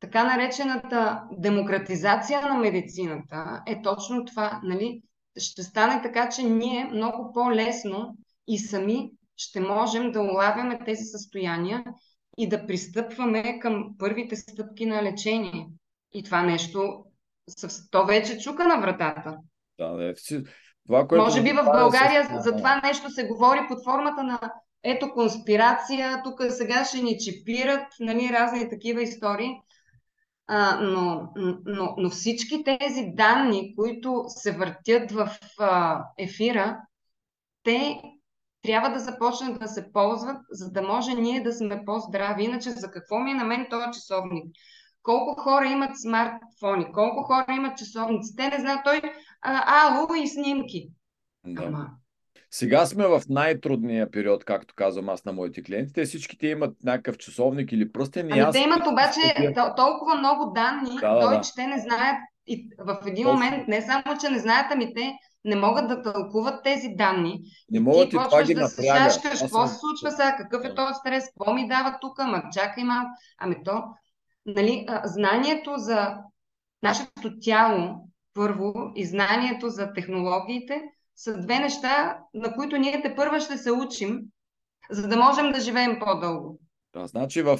[0.00, 4.60] така наречената демократизация на медицината е точно това.
[4.62, 5.02] Нали?
[5.38, 8.16] Ще стане така, че ние много по-лесно
[8.46, 11.84] и сами ще можем да улавяме тези състояния
[12.38, 15.66] и да пристъпваме към първите стъпки на лечение.
[16.12, 17.04] И това нещо,
[17.90, 19.36] то вече чука на вратата.
[19.78, 20.14] Да, да.
[20.90, 22.42] Това, което Може би в България с...
[22.42, 24.40] за това нещо се говори под формата на
[24.82, 29.50] ето конспирация, тук сега ще ни чипират, нали, разни такива истории.
[30.46, 31.28] А, но,
[31.66, 36.78] но, но всички тези данни, които се въртят в а, ефира,
[37.62, 38.00] те
[38.62, 42.44] трябва да започнат да се ползват, за да може ние да сме по-здрави.
[42.44, 44.44] Иначе за какво ми е на мен този часовник?
[45.02, 46.92] Колко хора имат смартфони?
[46.92, 48.36] Колко хора имат часовници?
[48.36, 49.00] Те не знаят той
[49.42, 50.88] а, ало и снимки.
[51.46, 51.64] Да.
[51.64, 51.90] Ама...
[52.50, 55.92] Сега сме в най-трудния период, както казвам аз на моите клиенти.
[55.92, 58.28] Те всички имат някакъв часовник или пръстен.
[58.32, 58.52] Ами аз...
[58.52, 61.40] те имат обаче толкова много данни, да, да, той, да.
[61.40, 63.32] че те не знаят и в един Точно.
[63.32, 65.12] момент не само, че не знаят, ами те
[65.44, 67.40] не могат да тълкуват тези данни.
[67.70, 70.74] Не могат и, ти това ги да се сяшкаш, какво се случва сега, какъв е
[70.74, 73.10] този стрес, какво ми дава тук, ама чакай малко.
[73.38, 73.82] Ами то,
[74.46, 76.16] нали, знанието за
[76.82, 80.82] нашето тяло, първо, и знанието за технологиите,
[81.16, 84.20] са две неща, на които ние те първа ще се учим,
[84.90, 86.60] за да можем да живеем по-дълго.
[86.92, 87.58] Да, значи в,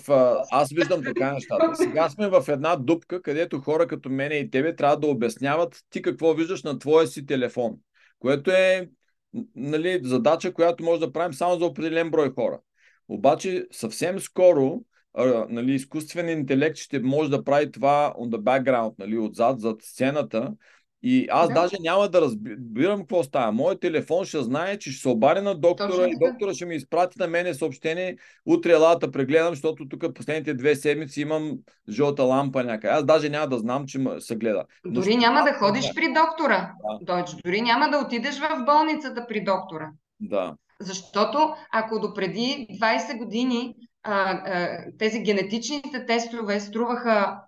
[0.50, 1.76] аз виждам така нещата.
[1.76, 6.02] Сега сме в една дупка, където хора като мене и тебе трябва да обясняват ти
[6.02, 7.76] какво виждаш на твоя си телефон,
[8.18, 8.88] което е
[9.56, 12.60] нали, задача, която може да правим само за определен брой хора.
[13.08, 14.80] Обаче съвсем скоро
[15.14, 19.82] а, нали, изкуствен интелект ще може да прави това on the background, нали, отзад, зад
[19.82, 20.52] сцената,
[21.02, 21.54] и аз да.
[21.54, 23.52] даже няма да разбирам какво става.
[23.52, 26.74] Моят телефон ще знае, че ще се обади на доктора Точно и доктора ще ми
[26.74, 28.16] изпрати на мене съобщение.
[28.46, 31.58] Утре елата прегледам, защото тук последните две седмици имам
[31.88, 32.94] жълта лампа някъде.
[32.94, 34.64] Аз даже няма да знам, че се гледа.
[34.84, 35.94] Но дори няма да ходиш да.
[35.94, 36.72] при доктора.
[37.00, 37.14] Да.
[37.14, 37.30] Дойч.
[37.44, 39.90] Дори няма да отидеш в болницата при доктора.
[40.20, 40.54] Да.
[40.80, 47.40] Защото ако допреди 20 години а, а, тези генетичните тестове струваха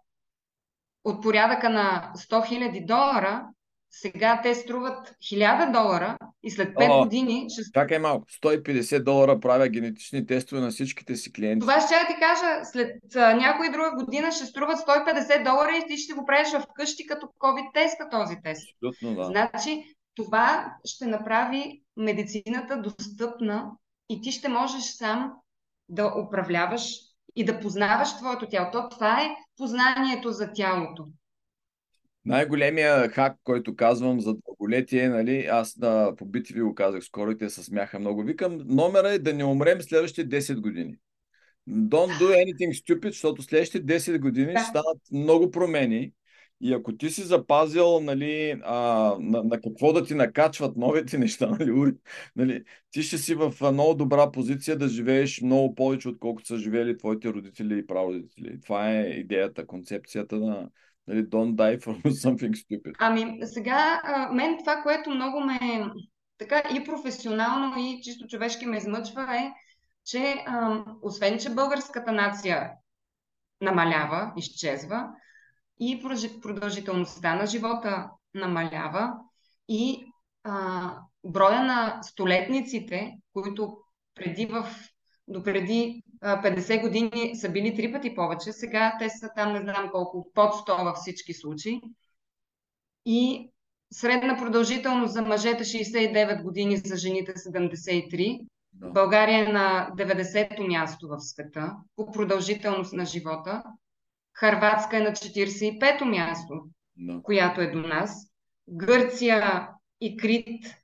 [1.04, 3.46] от порядъка на 100 000 долара,
[3.90, 7.62] сега те струват 1000 долара и след 5 О, години ще...
[7.74, 11.60] Чакай малко, 150 долара правя генетични тестове на всичките си клиенти.
[11.60, 15.96] Това ще ти кажа, след а, някоя друга година ще струват 150 долара и ти
[15.96, 18.68] ще го правиш вкъщи като COVID теста този тест.
[18.84, 19.24] Абсолютно, да.
[19.24, 23.70] Значи това ще направи медицината достъпна
[24.08, 25.32] и ти ще можеш сам
[25.92, 26.98] да управляваш
[27.36, 28.70] и да познаваш твоето тяло.
[28.72, 31.06] То това е познанието за тялото.
[32.24, 37.38] Най-големия хак, който казвам за дълголетие, нали, аз на по ви го казах скоро и
[37.38, 38.22] те се смяха много.
[38.22, 40.96] Викам, номера е да не умрем следващите 10 години.
[41.68, 44.58] Don't do anything stupid, защото следващите 10 години да.
[44.58, 46.12] ще станат много промени
[46.62, 48.76] и ако ти си запазил нали, а,
[49.20, 51.94] на, на какво да ти накачват новите неща, нали,
[52.36, 56.98] нали, ти ще си в много добра позиция да живееш много повече, отколкото са живели
[56.98, 58.60] твоите родители и прародители.
[58.60, 60.68] Това е идеята, концепцията на
[61.06, 62.94] нали, Don't die for something stupid.
[62.98, 65.58] Ами сега, а, мен това, което много ме
[66.38, 69.52] така и професионално, и чисто човешки ме измъчва е,
[70.06, 72.70] че а, освен, че българската нация
[73.60, 75.08] намалява, изчезва,
[75.80, 76.02] и
[76.42, 79.14] продължителността на живота намалява
[79.68, 80.06] и
[80.44, 83.76] а, броя на столетниците, които
[84.14, 84.68] преди в,
[85.28, 89.90] до преди 50 години са били три пъти повече, сега те са там не знам
[89.92, 91.80] колко, под 100 във всички случаи.
[93.06, 93.50] И
[93.92, 98.46] средна продължителност за мъжете 69 години, за жените 73.
[98.72, 98.90] Да.
[98.90, 103.62] България е на 90-то място в света по продължителност на живота.
[104.34, 106.54] Харватска е на 45-то място,
[107.00, 107.22] no.
[107.22, 108.26] която е до нас.
[108.68, 109.68] Гърция
[110.00, 110.82] и Крит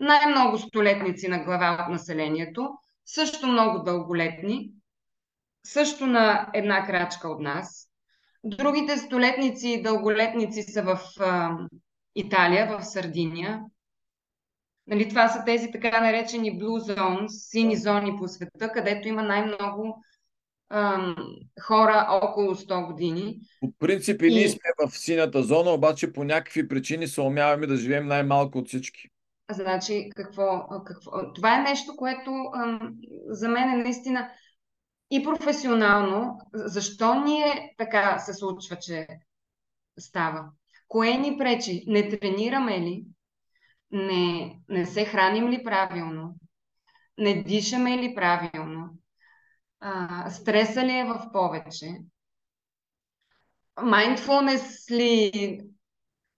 [0.00, 2.70] най-много столетници на глава от населението,
[3.04, 4.70] също много дълголетни,
[5.66, 7.86] също на една крачка от нас.
[8.44, 11.56] Другите столетници и дълголетници са в а,
[12.14, 13.60] Италия, в Сардиния.
[14.86, 20.04] Нали, това са тези така наречени blue zones, сини зони по света, където има най-много
[21.62, 23.40] хора около 100 години.
[23.60, 27.76] По принцип и ние сме в синята зона, обаче по някакви причини се умяваме да
[27.76, 29.08] живеем най-малко от всички.
[29.50, 31.32] Значи, какво, какво?
[31.32, 32.32] Това е нещо, което
[33.28, 34.30] за мен е наистина
[35.10, 36.38] и професионално.
[36.54, 39.06] Защо ние така се случва, че
[39.98, 40.44] става?
[40.88, 41.84] Кое ни пречи?
[41.86, 43.04] Не тренираме ли?
[43.90, 46.34] Не, не се храним ли правилно?
[47.18, 48.88] Не дишаме ли правилно?
[49.80, 51.86] А, стреса ли е в повече?
[53.78, 55.60] Mindfulness ли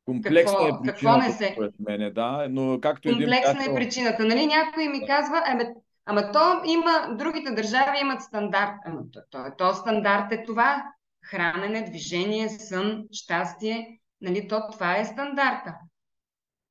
[0.04, 1.50] Комплексна какво, е причината, какво не се...
[1.52, 4.46] според мене, да, но както Комплексна един е причината, нали?
[4.46, 5.64] Някой ми казва, ами,
[6.04, 8.74] ама то има, другите държави имат стандарт.
[8.84, 10.84] Ама то, то, то стандарт е това.
[11.24, 14.00] Хранене, движение, сън, щастие.
[14.20, 14.48] Нали?
[14.48, 15.74] То това е стандарта.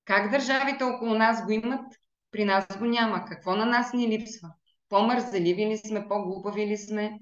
[0.06, 1.86] Как държавите около нас го имат,
[2.32, 3.26] при нас го няма.
[3.26, 4.50] Какво на нас ни липсва?
[4.92, 7.20] По-мързеливи ли сме, по-глупави ли сме?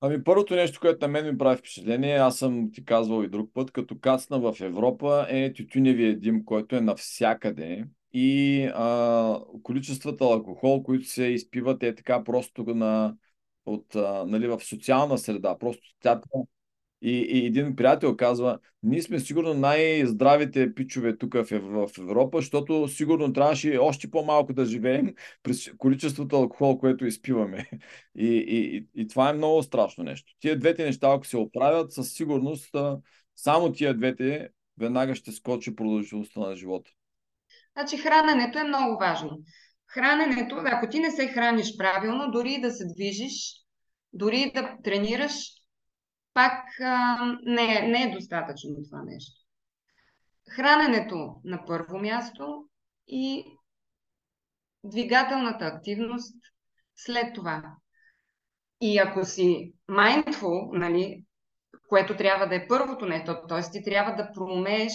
[0.00, 3.50] Ами първото нещо, което на мен ми прави впечатление, аз съм ти казвал и друг
[3.54, 10.82] път, като кацна в Европа е тютюневия дим, който е навсякъде и а, количествата алкохол,
[10.82, 13.16] които се изпиват е така просто на,
[13.66, 15.58] от, а, нали, в социална среда.
[15.58, 16.20] Просто тя
[17.02, 21.44] и, и един приятел казва, ние сме сигурно най-здравите пичове тук в,
[21.88, 27.70] в Европа, защото сигурно трябваше още по-малко да живеем през количеството алкохол, което изпиваме.
[28.18, 30.32] И, и, и, това е много страшно нещо.
[30.40, 32.76] Тия двете неща, ако се оправят, със сигурност
[33.36, 36.90] само тия двете веднага ще скочи продължителността на живота.
[37.72, 39.38] Значи храненето е много важно.
[39.86, 43.54] Храненето, ако ти не се храниш правилно, дори да се движиш,
[44.12, 45.55] дори да тренираш,
[46.36, 49.40] пак а, не, не е достатъчно това нещо.
[50.50, 52.64] Храненето на първо място
[53.08, 53.44] и
[54.84, 56.36] двигателната активност
[56.96, 57.76] след това.
[58.80, 61.24] И ако си mindful, нали,
[61.88, 63.60] което трябва да е първото нещо, т.е.
[63.72, 64.92] ти трябва да проумееш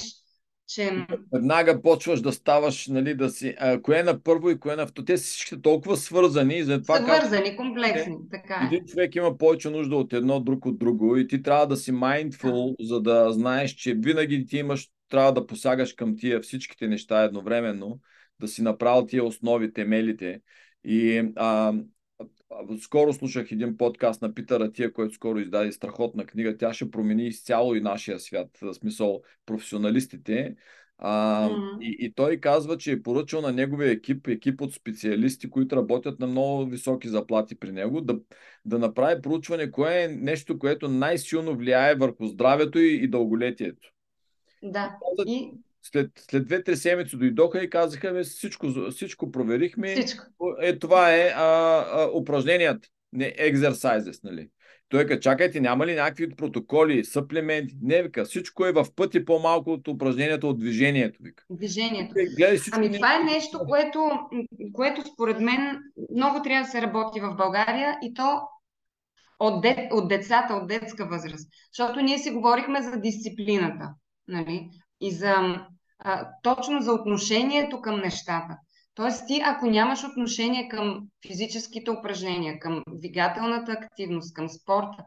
[0.75, 1.05] че...
[1.33, 3.55] Веднага почваш да ставаш, нали, да си...
[3.59, 5.05] А, кое е на първо и кое е на второ.
[5.05, 6.63] Те всички толкова свързани.
[6.63, 7.57] Затова свързани, как...
[7.57, 8.65] комплексни, така е.
[8.65, 11.91] Един човек има повече нужда от едно, друг от друго и ти трябва да си
[11.91, 12.85] mindful, да.
[12.85, 17.99] за да знаеш, че винаги ти имаш, трябва да посягаш към тия всичките неща едновременно,
[18.39, 20.39] да си направил тия основи, темелите.
[20.83, 21.73] И а,
[22.81, 26.57] скоро слушах един подкаст на Питър Атия, който скоро издаде страхотна книга.
[26.57, 30.55] Тя ще промени изцяло и нашия свят, в смисъл професионалистите.
[31.03, 31.81] А, mm-hmm.
[31.81, 36.19] и, и той казва, че е поръчал на неговия екип, екип от специалисти, които работят
[36.19, 38.19] на много високи заплати при него, да,
[38.65, 43.91] да направи проучване, кое е нещо, което най-силно влияе върху здравето и, и дълголетието.
[44.63, 44.97] Да.
[45.27, 45.51] И
[45.83, 49.95] след, след две-три седмици дойдоха и казаха, бе, всичко, всичко проверихме.
[49.95, 50.23] Всичко.
[50.61, 54.49] Е, това е а, а, упражненията, не exercises, нали?
[54.89, 57.75] Той ка, чакайте, няма ли някакви протоколи, съплементи?
[57.81, 61.19] Не, вика, всичко е в пъти по-малко от упражнението от движението.
[61.23, 61.43] Вика.
[61.49, 62.13] Движението.
[62.17, 64.09] Е, гледай, ами това е нещо, което,
[64.73, 65.79] което според мен
[66.15, 68.41] много трябва да се работи в България и то
[69.39, 71.49] от, де, от децата, от детска възраст.
[71.73, 73.89] Защото ние си говорихме за дисциплината.
[74.27, 74.69] Нали?
[75.01, 75.65] И за,
[75.99, 78.57] а, точно за отношението към нещата.
[78.93, 85.03] Тоест ти, ако нямаш отношение към физическите упражнения, към двигателната активност, към спорта,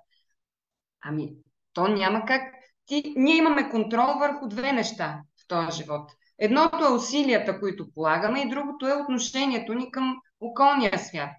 [1.00, 1.28] ами
[1.72, 2.42] то няма как.
[2.86, 6.10] Ти, ние имаме контрол върху две неща в този живот.
[6.38, 11.30] Едното е усилията, които полагаме, и другото е отношението ни към околния свят.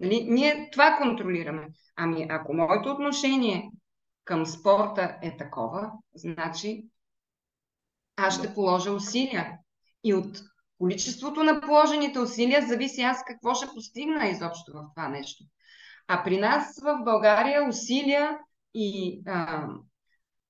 [0.00, 0.26] Нали?
[0.28, 1.66] Ние това контролираме.
[1.96, 3.70] Ами ако моето отношение
[4.24, 6.84] към спорта е такова, значи
[8.16, 9.52] аз ще положа усилия.
[10.04, 10.40] И от
[10.78, 15.44] количеството на положените усилия зависи аз какво ще постигна изобщо в това нещо.
[16.08, 18.38] А при нас в България усилия
[18.74, 19.66] и а,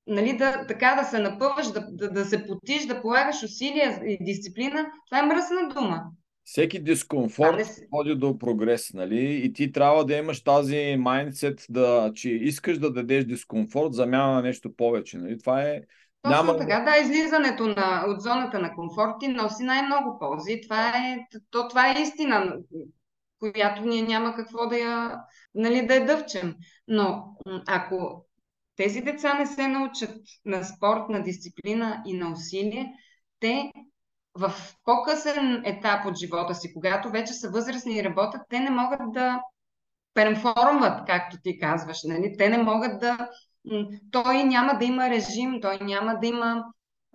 [0.06, 4.18] нали, да, така да се напъваш, да, да, да се потиш, да полагаш усилия и
[4.20, 6.04] дисциплина, това е мръсна дума.
[6.44, 7.64] Всеки дискомфорт не...
[7.92, 9.40] води до прогрес, нали?
[9.44, 14.42] И ти трябва да имаш тази майндсет, да, че искаш да дадеш дискомфорт, замяна на
[14.42, 15.18] нещо повече.
[15.18, 15.38] Нали?
[15.38, 15.80] Това е
[16.24, 16.58] точно Няма...
[16.58, 20.60] така, да, излизането на, от зоната на комфорт ти носи най-много ползи.
[20.60, 21.18] Това е,
[21.50, 22.56] то, това е истина,
[23.38, 25.20] която ние няма какво да я,
[25.54, 26.54] нали, да я дъвчем.
[26.88, 28.26] Но ако
[28.76, 32.94] тези деца не се научат на спорт, на дисциплина и на усилие,
[33.40, 33.72] те
[34.34, 34.52] в
[34.84, 39.42] по-късен етап от живота си, когато вече са възрастни и работят, те не могат да
[40.14, 41.98] перформват, както ти казваш.
[42.04, 42.34] Нали?
[42.38, 43.28] Те не могат да
[44.10, 46.64] той няма да има режим, той няма да има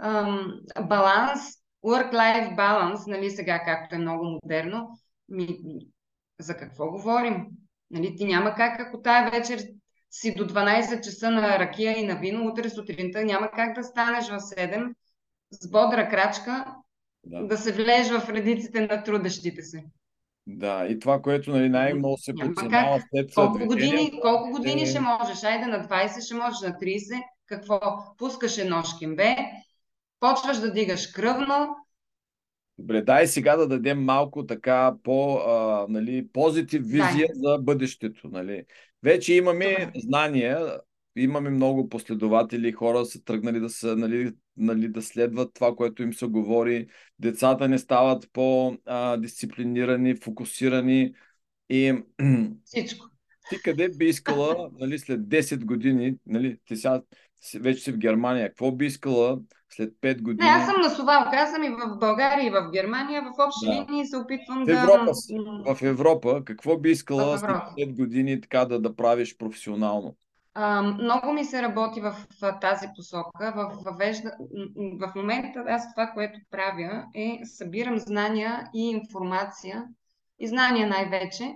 [0.01, 0.53] ам,
[0.87, 1.41] баланс
[1.85, 5.59] work-life balance, нали, сега както е много модерно, ми,
[6.39, 7.45] за какво говорим?
[7.91, 9.61] Нали, ти няма как, ако тая вечер
[10.11, 14.27] си до 12 часа на ракия и на вино, утре сутринта няма как да станеш
[14.27, 14.93] в 7
[15.51, 16.75] с бодра крачка
[17.23, 19.83] да, да се влееш в редиците на трудещите се.
[20.51, 24.85] Да, и това, което нали, най-много се подценява след колко години, колко години е...
[24.85, 25.43] ще можеш?
[25.43, 27.21] Айде на 20 ще можеш, на 30.
[27.45, 27.79] Какво?
[28.17, 29.35] Пускаш едно шкембе,
[30.19, 31.75] почваш да дигаш кръвно,
[32.79, 37.27] Добре, дай сега да дадем малко така по, а, нали, позитив визия дай.
[37.33, 38.27] за бъдещето.
[38.27, 38.63] Нали.
[39.03, 39.91] Вече имаме Добре.
[39.95, 40.79] знания,
[41.15, 46.13] имаме много последователи, хора са тръгнали да, са, нали, нали, да следват това, което им
[46.13, 46.87] се говори.
[47.19, 51.13] Децата не стават по-дисциплинирани, фокусирани.
[51.69, 52.03] И
[52.65, 53.05] Всичко.
[53.49, 57.01] Ти къде би искала нали, след 10 години, нали, ти сега
[57.59, 59.39] вече си в Германия, какво би искала
[59.69, 60.49] след 5 години.
[60.49, 61.29] Не, аз съм на совалка.
[61.33, 63.21] Аз съм и в България, и в Германия.
[63.21, 63.71] В общи да.
[63.71, 65.11] линии се опитвам в Европа,
[65.65, 65.75] да...
[65.75, 70.15] В Европа, какво би искала след 5 години така да, да правиш професионално?
[70.53, 73.53] А, много ми се работи в, в тази посока.
[73.55, 74.31] В, въвежда...
[74.99, 79.85] в момента аз това, което правя е събирам знания и информация
[80.39, 81.53] и знания най-вече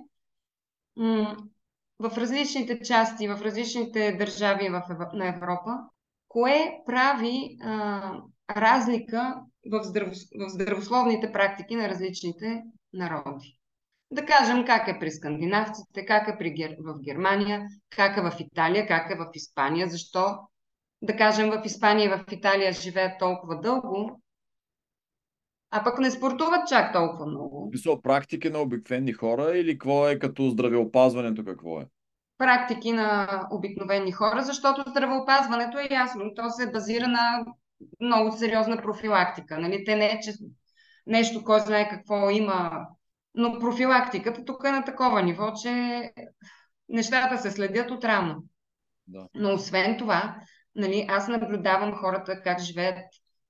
[2.00, 4.84] в различните части, в различните държави в,
[5.14, 5.78] на Европа,
[6.28, 8.14] кое прави а,
[8.50, 9.36] разлика
[9.72, 12.64] в, здраво, в здравословните практики на различните
[12.94, 13.58] народи.
[14.14, 16.76] Да кажем как е при скандинавците, как е при Гер...
[16.80, 20.38] в Германия, как е в Италия, как е в Испания, защо
[21.02, 24.22] да кажем в Испания и в Италия живеят толкова дълго,
[25.72, 27.70] а пък не спортуват чак толкова много.
[27.72, 31.86] Мисъл, практики на обикновени хора или какво е като здравеопазването какво е?
[32.38, 36.34] практики на обикновени хора, защото здравеопазването е ясно.
[36.36, 37.46] То се базира на
[38.02, 39.60] много сериозна профилактика.
[39.60, 39.84] Нали?
[39.86, 40.34] Те не е, че
[41.08, 42.88] нещо, кой знае какво има,
[43.36, 46.12] но профилактиката тук е на такова ниво, че
[46.90, 48.44] нещата се следят от рано.
[49.08, 49.28] Да.
[49.36, 50.36] Но освен това,
[50.76, 52.98] нали, аз наблюдавам хората как живеят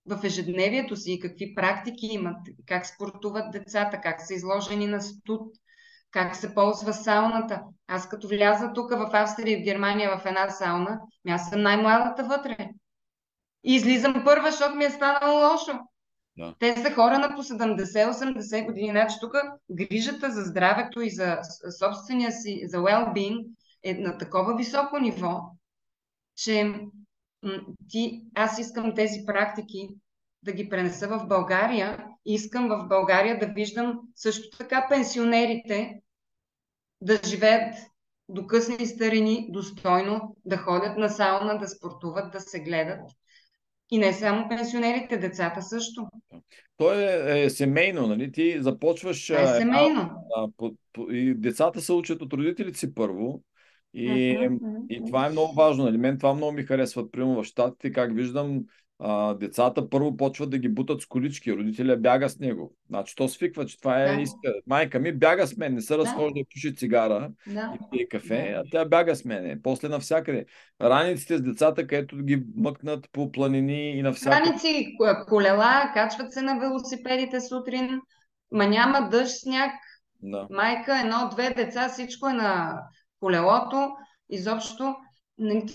[0.06, 5.42] в ежедневието си и какви практики имат, как спортуват децата, как са изложени на студ,
[6.12, 7.62] как се ползва сауната.
[7.88, 12.24] Аз като вляза тук в Австрия и в Германия в една сауна, аз съм най-младата
[12.24, 12.70] вътре.
[13.64, 15.80] И излизам първа, защото ми е станало лошо.
[16.38, 16.56] Да.
[16.60, 18.90] Те са хора на по 70-80 години.
[18.90, 19.34] Значи тук
[19.72, 21.40] грижата за здравето и за
[21.80, 23.46] собствения си, за well-being
[23.84, 25.42] е на такова високо ниво,
[26.36, 26.74] че
[27.90, 29.90] ти, аз искам тези практики
[30.44, 32.06] да ги пренеса в България.
[32.26, 36.02] Искам в България да виждам също така пенсионерите
[37.02, 37.76] да живеят
[38.30, 43.12] до късни старини достойно, да ходят на сауна, да спортуват, да се гледат.
[43.94, 46.08] И не само пенсионерите, децата също.
[46.78, 48.32] То е, е семейно, нали?
[48.32, 49.30] Ти започваш.
[49.30, 50.10] е семейно.
[50.38, 50.48] А, а,
[50.94, 53.44] по, и децата се учат от родителите си първо.
[53.94, 55.84] И, uh-huh, и това е много важно.
[55.84, 55.98] Нали?
[55.98, 57.12] Мен това много ми харесва.
[57.12, 58.64] Примерно в щатите, как виждам,
[59.00, 62.76] а, децата първо почват да ги бутат с колички, родителя бяга с него.
[62.90, 64.22] Значи то свиква, че това е да.
[64.22, 64.54] иска.
[64.68, 67.74] Майка ми бяга с мен, не се разхожда и пуши цигара да.
[67.76, 68.60] и пие кафе, да.
[68.60, 69.62] а тя бяга с мене.
[69.62, 70.46] После навсякъде.
[70.82, 74.50] Раниците с децата, където ги мъкнат по планини и навсякъде.
[74.50, 78.02] Раници, колела, качват се на велосипедите сутрин,
[78.52, 79.72] ма няма дъжд, сняг.
[80.22, 80.48] Да.
[80.50, 82.80] Майка, едно, две деца, всичко е на
[83.20, 83.90] колелото.
[84.30, 84.96] Изобщо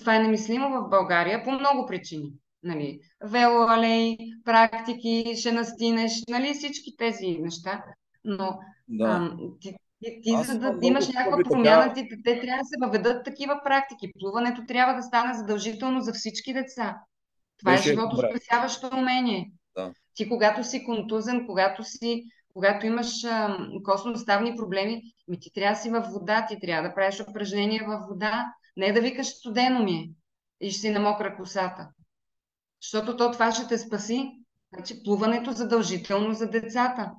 [0.01, 6.97] това е немислимо в България по много причини нали, велоалей, практики, ще настинеш, нали, всички
[6.97, 7.85] тези неща.
[8.25, 9.05] Но да.
[9.05, 13.25] ам, ти, ти, ти за да имаш някаква промяна, ти, те трябва да се въведат
[13.25, 14.13] такива практики.
[14.21, 16.99] Плуването трябва да стане задължително за всички деца.
[17.59, 19.53] Това е Беше е живото спасяващо умение.
[19.77, 19.93] Да.
[20.15, 25.81] Ти когато си контузен, когато си когато имаш а, костно-ставни проблеми, ми ти трябва да
[25.81, 29.93] си във вода, ти трябва да правиш упражнения във вода, не да викаш студено ми
[29.93, 30.11] е
[30.61, 31.89] и ще си намокра косата.
[32.83, 34.31] Защото то това ще те спаси.
[34.75, 37.13] Значи плуването задължително за децата.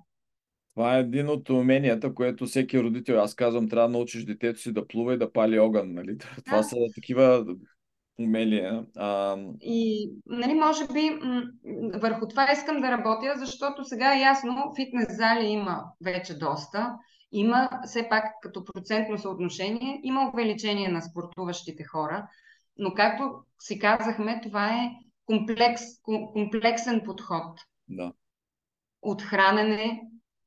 [0.75, 4.73] Това е един от уменията, което всеки родител, аз казвам, трябва да научиш детето си
[4.73, 5.93] да плува и да пали огън.
[5.93, 6.17] Нали?
[6.45, 6.63] Това да.
[6.63, 7.45] са такива
[8.19, 8.85] умения.
[8.97, 9.37] А...
[9.61, 11.19] И, нали, може би,
[11.99, 16.93] върху това искам да работя, защото сега е ясно, фитнес зали има вече доста.
[17.31, 22.27] Има, все пак, като процентно съотношение, има увеличение на спортуващите хора.
[22.77, 23.23] Но както
[23.59, 24.91] си казахме, това е
[25.29, 25.81] комплекс,
[26.33, 27.59] комплексен подход.
[27.87, 28.13] Да.
[29.01, 30.01] От хранене,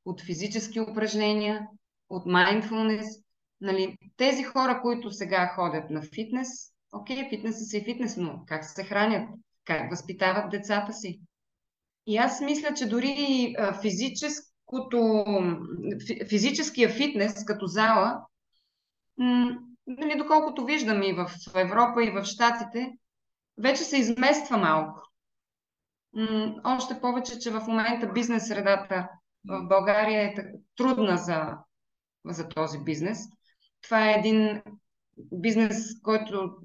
[0.05, 1.67] от физически упражнения,
[2.09, 3.23] от mindfulness.
[3.61, 6.47] Нали, тези хора, които сега ходят на фитнес,
[6.93, 9.29] окей, фитнес си е фитнес, но как се хранят?
[9.65, 11.21] Как възпитават децата си?
[12.07, 15.25] И аз мисля, че дори физическото,
[16.29, 18.21] физическия фитнес като зала,
[19.87, 22.91] нали, доколкото виждам и в Европа, и в Штатите,
[23.57, 25.01] вече се измества малко.
[26.63, 29.09] Още повече, че в момента бизнес средата
[29.49, 30.35] в България е
[30.77, 31.57] трудна за,
[32.25, 33.19] за този бизнес.
[33.81, 34.61] Това е един
[35.31, 36.55] бизнес, който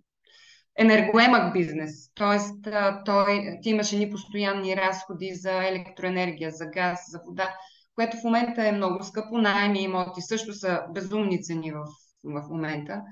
[0.78, 2.14] енергоемък бизнес.
[2.14, 2.68] Тоест,
[3.04, 7.54] той, ти имаш едни постоянни разходи за електроенергия, за газ, за вода,
[7.94, 9.38] което в момента е много скъпо.
[9.38, 11.84] Найми имоти също са безумни цени в,
[12.24, 13.02] в момента.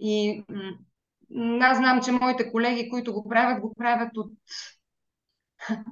[0.00, 0.44] И
[1.60, 4.32] аз знам, че моите колеги, които го правят, го правят от,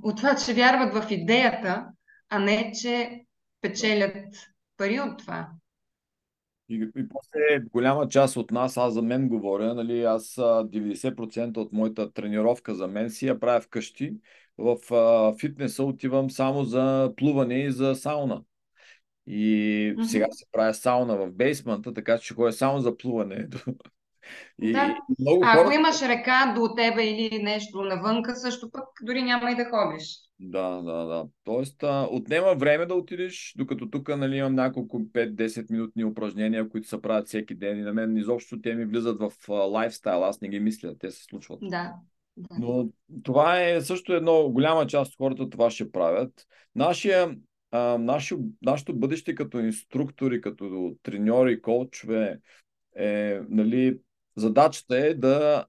[0.03, 1.87] от това, че вярват в идеята,
[2.29, 3.21] а не, че
[3.61, 4.17] печелят
[4.77, 5.49] пари от това.
[6.69, 11.73] И, и после голяма част от нас, аз за мен говоря, нали, аз 90% от
[11.73, 14.17] моята тренировка за мен си я правя вкъщи.
[14.59, 18.43] В а, фитнеса отивам само за плуване и за сауна.
[19.27, 20.03] И mm-hmm.
[20.03, 23.49] сега се правя сауна в бейсмента, така че ходя само за плуване.
[24.63, 24.97] И, да.
[25.19, 25.63] и много а хора...
[25.63, 30.29] ако имаш река до тебе или нещо навънка, също пък дори няма и да ходиш.
[30.41, 31.27] Да, да, да.
[31.45, 36.89] Тоест, а, отнема време да отидеш, докато тук нали, имам няколко 5-10 минутни упражнения, които
[36.89, 40.41] се правят всеки ден и на мен изобщо те ми влизат в а, лайфстайл, аз
[40.41, 41.59] не ги мисля, те се случват.
[41.63, 41.95] Да.
[42.37, 42.57] да.
[42.59, 42.89] Но
[43.23, 46.47] това е също едно, голяма част от хората това ще правят.
[46.75, 47.37] Нашия,
[47.71, 52.39] а, наши, нашето бъдеще като инструктори, като треньори, коучове,
[52.97, 53.99] е, нали,
[54.39, 55.67] задачата е да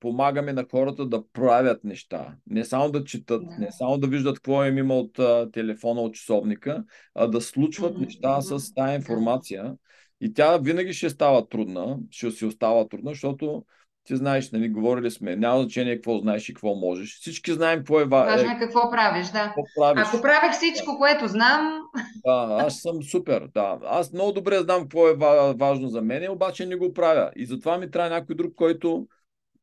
[0.00, 2.36] помагаме на хората да правят неща.
[2.46, 3.56] Не само да четат, да.
[3.58, 7.94] не само да виждат какво им има от а, телефона, от часовника, а да случват
[7.94, 8.00] mm-hmm.
[8.00, 9.74] неща с тази информация.
[10.20, 13.64] И тя винаги ще става трудна, ще си остава трудна, защото
[14.06, 17.18] ти знаеш, нали, говорили сме, няма значение какво знаеш и какво можеш.
[17.20, 18.36] Всички знаем какво е важно.
[18.36, 19.44] Важно е какво правиш, да.
[19.44, 20.04] Какво правиш.
[20.08, 20.98] Ако правех всичко, да.
[20.98, 21.80] което знам...
[22.24, 23.78] Да, аз съм супер, да.
[23.84, 25.16] Аз много добре знам какво е
[25.54, 27.30] важно за мен, обаче не го правя.
[27.36, 29.06] И затова ми трябва някой друг, който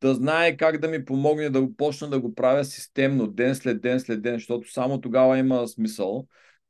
[0.01, 3.81] да знае как да ми помогне да го почна да го правя системно, ден след
[3.81, 6.25] ден след ден, защото само тогава има смисъл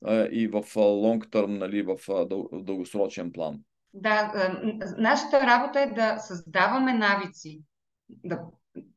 [0.05, 3.59] а, и в long term, нали, в дъл, дългосрочен план.
[3.93, 4.31] Да,
[4.97, 7.61] нашата работа е да създаваме навици
[8.09, 8.39] да,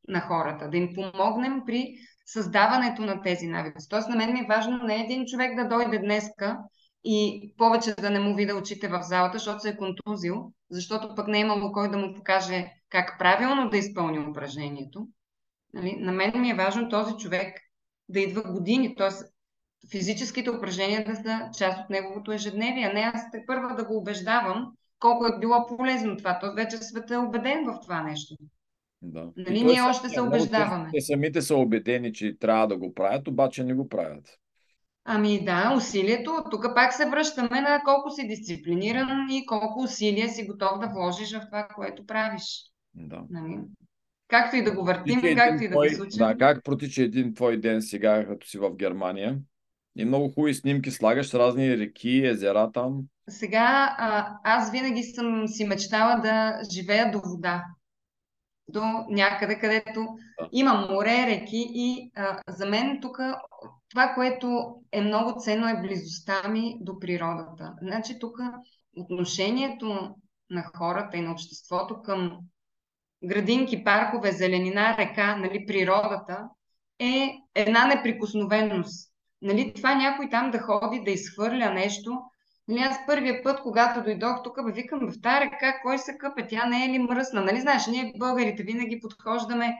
[0.09, 1.95] на хората, да им помогнем при
[2.27, 3.89] създаването на тези навици.
[3.89, 6.59] Тоест, на мен ми е важно не един човек да дойде днеска
[7.05, 11.29] и повече да не му вида очите в залата, защото се е контузил, защото пък
[11.29, 15.09] не е имало кой да му покаже как правилно да изпълни упражнението.
[15.75, 15.97] Нали?
[15.99, 17.61] На мен ми е важно този човек
[18.09, 19.11] да идва години, т.е.
[19.91, 23.97] физическите упражнения да са част от неговото ежедневие, а не аз те първа да го
[23.97, 24.73] убеждавам
[25.07, 26.39] колко е било полезно това.
[26.39, 28.37] То вече света е убеден в това нещо.
[29.03, 29.29] Да.
[29.37, 30.91] Нали, ние още се убеждаваме.
[30.93, 34.39] Те самите са убедени, че трябва да го правят, обаче не го правят.
[35.05, 36.45] Ами да, усилието.
[36.51, 41.33] Тук пак се връщаме на колко си дисциплиниран и колко усилия си готов да вложиш
[41.33, 42.73] в това, което правиш.
[42.95, 43.23] Да.
[43.31, 43.59] Нали?
[44.29, 46.19] Както и да го въртим, протича както и да твой, го случим.
[46.19, 49.39] Да, как протича един твой ден сега, като си в Германия?
[49.97, 53.03] И много хубави снимки слагаш с разни реки, езера там.
[53.29, 57.65] Сега а, аз винаги съм си мечтала да живея до вода.
[58.69, 60.07] До някъде, където
[60.53, 63.19] има море, реки и а, за мен тук
[63.89, 67.75] това, което е много ценно е близостта ми до природата.
[67.83, 68.37] Значи тук
[68.97, 70.15] отношението
[70.51, 72.39] на хората и на обществото към
[73.25, 76.49] градинки, паркове, зеленина, река, нали, природата
[76.99, 79.13] е една неприкосновеност.
[79.43, 82.21] Нали, това някой там да ходи, да изхвърля нещо.
[82.69, 86.47] Нали, аз първия път, когато дойдох тук, бе, викам, в тази река кой се къпе,
[86.47, 87.43] тя не е ли мръсна?
[87.43, 89.77] Нали, знаеш, ние българите винаги подхождаме,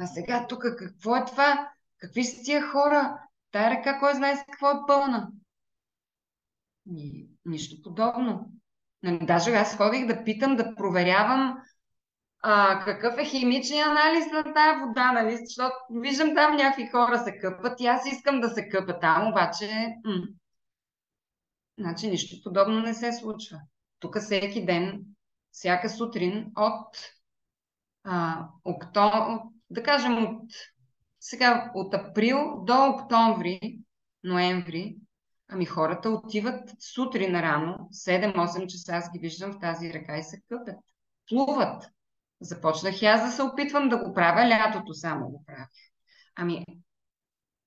[0.00, 1.70] а сега тук какво е това?
[1.98, 3.18] Какви са тия хора?
[3.52, 5.28] Тая река, кой знае с какво е пълна?
[6.86, 8.52] Ни, нищо подобно.
[9.02, 11.56] Нали, даже аз ходих да питам, да проверявам
[12.42, 15.36] а, какъв е химичният анализ на тази вода, нали?
[15.36, 19.94] Защото виждам там някакви хора се къпат и аз искам да се къпа там, обаче
[20.04, 20.22] м-
[21.78, 23.60] значи нищо подобно не се случва.
[23.98, 25.04] Тук всеки ден,
[25.52, 26.96] всяка сутрин от
[28.04, 29.40] а, октом...
[29.70, 30.52] да кажем от
[31.20, 33.80] сега от април до октомври,
[34.24, 34.96] ноември,
[35.48, 40.40] ами хората отиват сутрин рано, 7-8 часа аз ги виждам в тази река и се
[40.48, 40.76] къпят.
[41.28, 41.90] Плуват.
[42.40, 45.66] Започнах и аз да се опитвам да го правя, лятото само го правя.
[46.36, 46.64] Ами,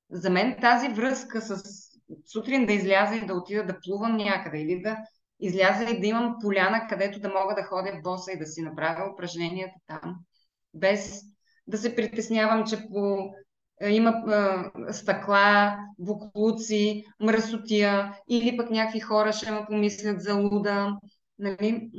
[0.09, 1.90] за мен тази връзка с
[2.25, 4.97] сутрин да изляза и да отида да плувам някъде или да
[5.39, 8.61] изляза и да имам поляна, където да мога да ходя в боса и да си
[8.61, 10.15] направя упражненията там,
[10.73, 11.21] без
[11.67, 13.31] да се притеснявам, че по
[13.89, 20.97] има а, стъкла, буклуци, мръсотия или пък някакви хора ще ме помислят за луда.
[21.39, 21.89] Нали?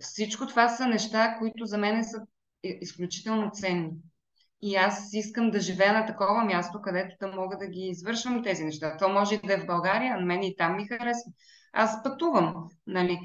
[0.00, 2.20] Всичко това са неща, които за мен са
[2.62, 3.90] изключително ценни.
[4.62, 8.64] И аз искам да живея на такова място, където да мога да ги извършвам тези
[8.64, 8.96] неща.
[8.96, 11.32] То може и да е в България, а мен и там ми харесва.
[11.72, 12.54] Аз пътувам.
[12.86, 13.20] Нали?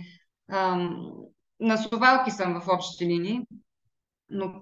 [0.52, 1.12] Ам,
[1.60, 3.42] на совалки съм в общи линии,
[4.30, 4.62] но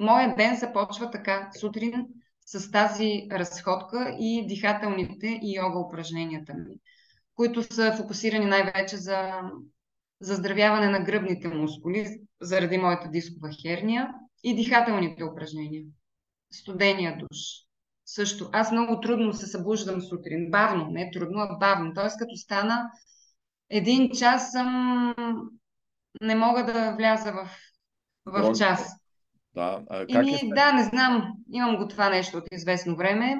[0.00, 1.50] моя ден започва така.
[1.60, 2.06] Сутрин
[2.46, 6.74] с тази разходка и дихателните и йога упражненията ми,
[7.34, 9.40] които са фокусирани най-вече за
[10.20, 14.14] заздравяване на гръбните мускули заради моята дискова херния
[14.44, 15.82] и дихателните упражнения.
[16.52, 17.38] Студения душ.
[18.04, 18.50] Също.
[18.52, 20.50] Аз много трудно се събуждам сутрин.
[20.50, 21.92] Бавно, не трудно, а бавно.
[21.94, 22.90] Тоест, като стана
[23.70, 25.14] един час съм...
[26.20, 27.50] не мога да вляза в,
[28.26, 28.96] в час.
[29.54, 30.54] Да, а как Ими, е?
[30.54, 31.32] да, не знам.
[31.52, 33.36] Имам го това нещо от известно време.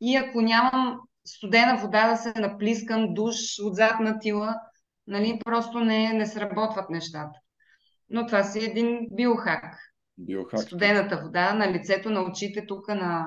[0.00, 3.34] И ако нямам студена вода да се наплискам, душ
[3.64, 4.54] отзад на тила,
[5.06, 7.38] нали, просто не, не сработват нещата.
[8.10, 9.91] Но това си един биохак.
[10.22, 10.60] Биохак.
[10.60, 13.26] Студената вода на лицето, на очите, тук на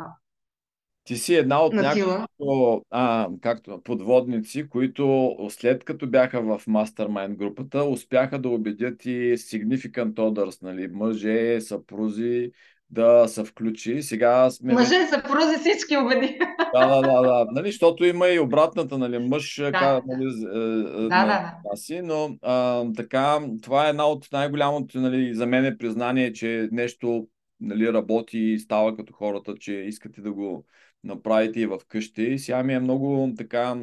[1.06, 7.84] ти си една от няколко а, както, подводници, които след като бяха в Mastermind групата,
[7.84, 12.52] успяха да убедят и significant others, нали, мъже, съпрузи,
[12.96, 14.02] да се включи.
[14.02, 14.74] Сега сме...
[14.74, 16.40] Мъже, съпрузи, всички убеди.
[16.74, 17.48] Да, да, да, да.
[17.52, 19.72] Нали, защото има и обратната, нали, мъж, да.
[19.72, 21.78] ка, нали, да, да, да.
[21.78, 26.70] Си, но а, така, това е една от най-голямото, нали, за мен е признание, че
[26.72, 27.28] нещо
[27.60, 30.66] нали, работи и става като хората, че искате да го
[31.04, 32.40] направите и в къщи.
[32.40, 33.76] Сега ми е много така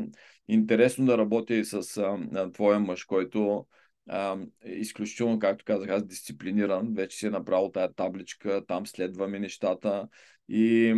[0.48, 3.66] интересно да работя и с а, твоя мъж, който
[4.08, 6.94] а, изключително, както казах, аз дисциплиниран.
[6.94, 10.08] Вече си е направил тая табличка, там следваме нещата.
[10.48, 10.94] И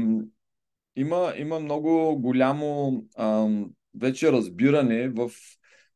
[0.96, 3.48] има, има много голямо а,
[4.00, 5.30] вече разбиране в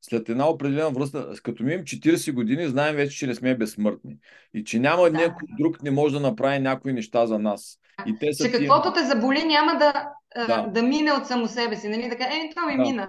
[0.00, 4.16] след една определена връзка, като минем 40 години, знаем вече, че не сме безсмъртни.
[4.54, 5.10] И че няма да.
[5.10, 7.78] някой друг не може да направи някои неща за нас.
[8.06, 10.66] И те са че каквото те заболи няма да, да.
[10.66, 11.88] да мине от само себе си.
[11.88, 12.10] Нали?
[12.10, 12.82] Така, е, то ми да.
[12.82, 13.08] мина.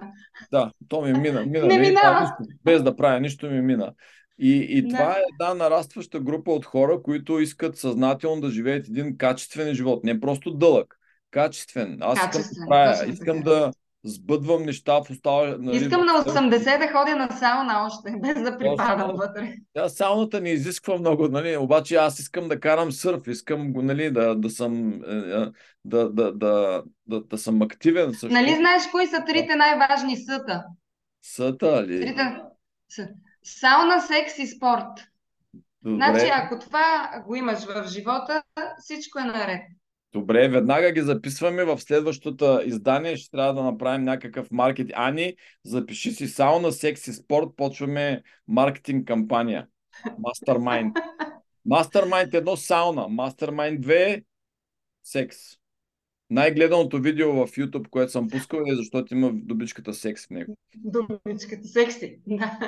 [0.52, 1.46] Да, то ми мина.
[1.46, 2.20] мина не минава.
[2.20, 3.92] Нищо, без да правя нищо ми мина.
[4.38, 4.88] И, и да.
[4.88, 10.04] това е една нарастваща група от хора, които искат съзнателно да живеят един качествен живот.
[10.04, 10.96] Не просто дълъг,
[11.30, 11.98] качествен.
[12.00, 13.72] Аз качествен, искам да правя, искам да,
[14.04, 15.56] сбъдвам неща в остава.
[15.58, 19.54] Нали, Искам на 80 да ходя на сауна още, без да припадам вътре.
[19.74, 24.34] Да, сауната не изисква много, нали, обаче аз искам да карам сърф, искам нали, да,
[24.34, 25.46] да съм е, е,
[25.84, 28.12] да, да, да, да, да съм активен.
[28.12, 28.34] Също.
[28.34, 30.64] Нали знаеш кои са трите най-важни съта?
[31.22, 32.00] Съта ли?
[32.00, 32.36] Трите...
[33.44, 35.10] Сауна, секс и спорт.
[35.82, 35.96] Добре.
[35.96, 38.42] Значи, ако това го имаш в живота,
[38.78, 39.62] всичко е наред.
[40.12, 43.16] Добре, веднага ги записваме в следващото издание.
[43.16, 44.92] Ще трябва да направим някакъв маркетинг.
[44.96, 45.34] Ани,
[45.64, 47.48] запиши си сауна, секси, спорт.
[47.56, 49.66] Почваме маркетинг кампания.
[50.04, 50.92] Mastermind.
[51.68, 53.02] Mastermind едно сауна.
[53.02, 54.24] Mastermind 2
[55.04, 55.36] секс.
[56.30, 60.56] Най-гледаното видео в YouTube, което съм пускал е защото има добичката секс в него.
[60.76, 62.58] Добичката секси, да.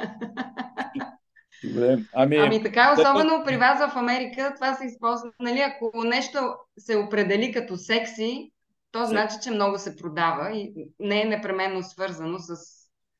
[1.64, 1.98] Добре.
[2.12, 2.36] Ами...
[2.36, 5.30] ами така, особено при вас в Америка, това се използва.
[5.40, 6.38] Нали, ако нещо
[6.78, 8.52] се определи като секси,
[8.90, 12.56] то значи, че много се продава и не е непременно свързано с.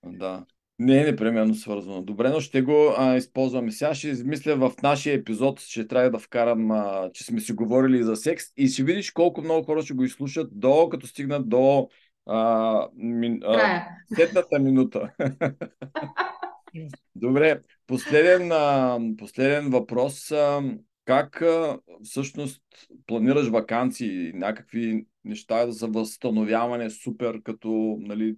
[0.04, 0.44] Да.
[0.78, 2.02] Не е непременно свързано.
[2.02, 3.72] Добре, но ще го а, използваме.
[3.72, 8.02] Сега ще измисля в нашия епизод, че трябва да вкарам, а, че сме си говорили
[8.02, 11.88] за секс и ще видиш колко много хора ще го изслушат до като стигнат до
[12.26, 15.10] а, ми, а, следната минута.
[17.14, 17.60] Добре,
[17.92, 20.30] последен, а, последен въпрос.
[20.30, 20.62] А,
[21.04, 22.62] как а, всъщност
[23.06, 28.36] планираш вакансии, някакви неща за възстановяване супер, като нали,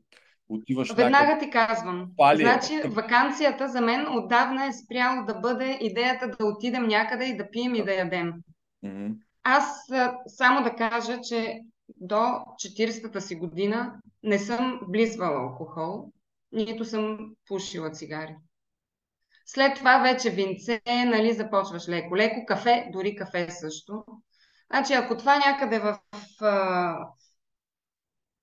[0.49, 1.47] отиваш Веднага някъде...
[1.47, 2.07] ти казвам.
[2.17, 2.43] Пали.
[2.43, 7.51] Значи вакансията за мен отдавна е спряло да бъде идеята да отидем някъде и да
[7.51, 8.33] пием и да ядем.
[8.85, 9.15] Mm-hmm.
[9.43, 9.65] Аз
[10.27, 11.61] само да кажа, че
[11.97, 16.11] до 40-та си година не съм близвала алкохол
[16.55, 18.37] нито съм пушила цигари.
[19.47, 22.17] След това вече винце, нали, започваш леко.
[22.17, 24.05] Леко кафе, дори кафе също.
[24.71, 25.99] Значи, ако това някъде в...
[26.41, 26.97] в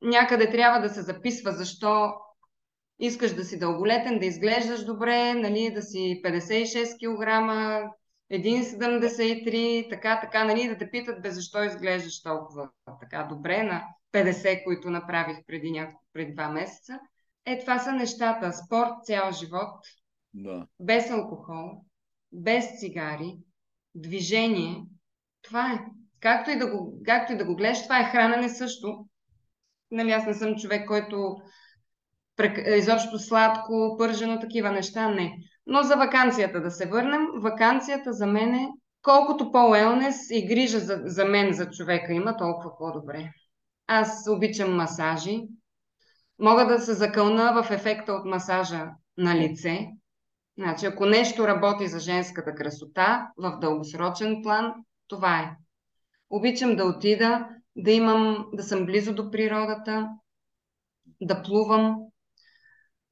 [0.02, 2.14] някъде трябва да се записва защо
[3.00, 7.28] искаш да си дълголетен, да изглеждаш добре, нали, да си 56 кг,
[8.32, 12.70] 1,73, така, така, нали, да те питат бе защо изглеждаш толкова
[13.00, 13.84] така добре на
[14.14, 17.00] 50, които направих преди, няко, преди два месеца.
[17.46, 18.54] Е, това са нещата.
[18.54, 19.86] Спорт цял живот,
[20.34, 20.68] да.
[20.80, 21.86] без алкохол,
[22.32, 23.38] без цигари,
[23.96, 24.84] движение.
[25.42, 25.80] Това е.
[26.20, 29.06] Както и да го, както и да го гледаш, това е хранене също.
[29.92, 31.36] Нали, аз не съм човек, който
[32.78, 35.38] изобщо сладко, пържено, такива неща, не.
[35.66, 37.22] Но за вакансията да се върнем.
[37.36, 38.68] Вакансията за мен е
[39.02, 43.32] колкото по-уелнес и грижа за, за мен, за човека има, толкова по-добре.
[43.88, 45.42] Аз обичам масажи.
[46.40, 49.88] Мога да се закълна в ефекта от масажа на лице.
[50.62, 54.74] Значи, ако нещо работи за женската красота в дългосрочен план,
[55.08, 55.56] това е.
[56.30, 60.10] Обичам да отида, да имам, да съм близо до природата,
[61.22, 61.96] да плувам,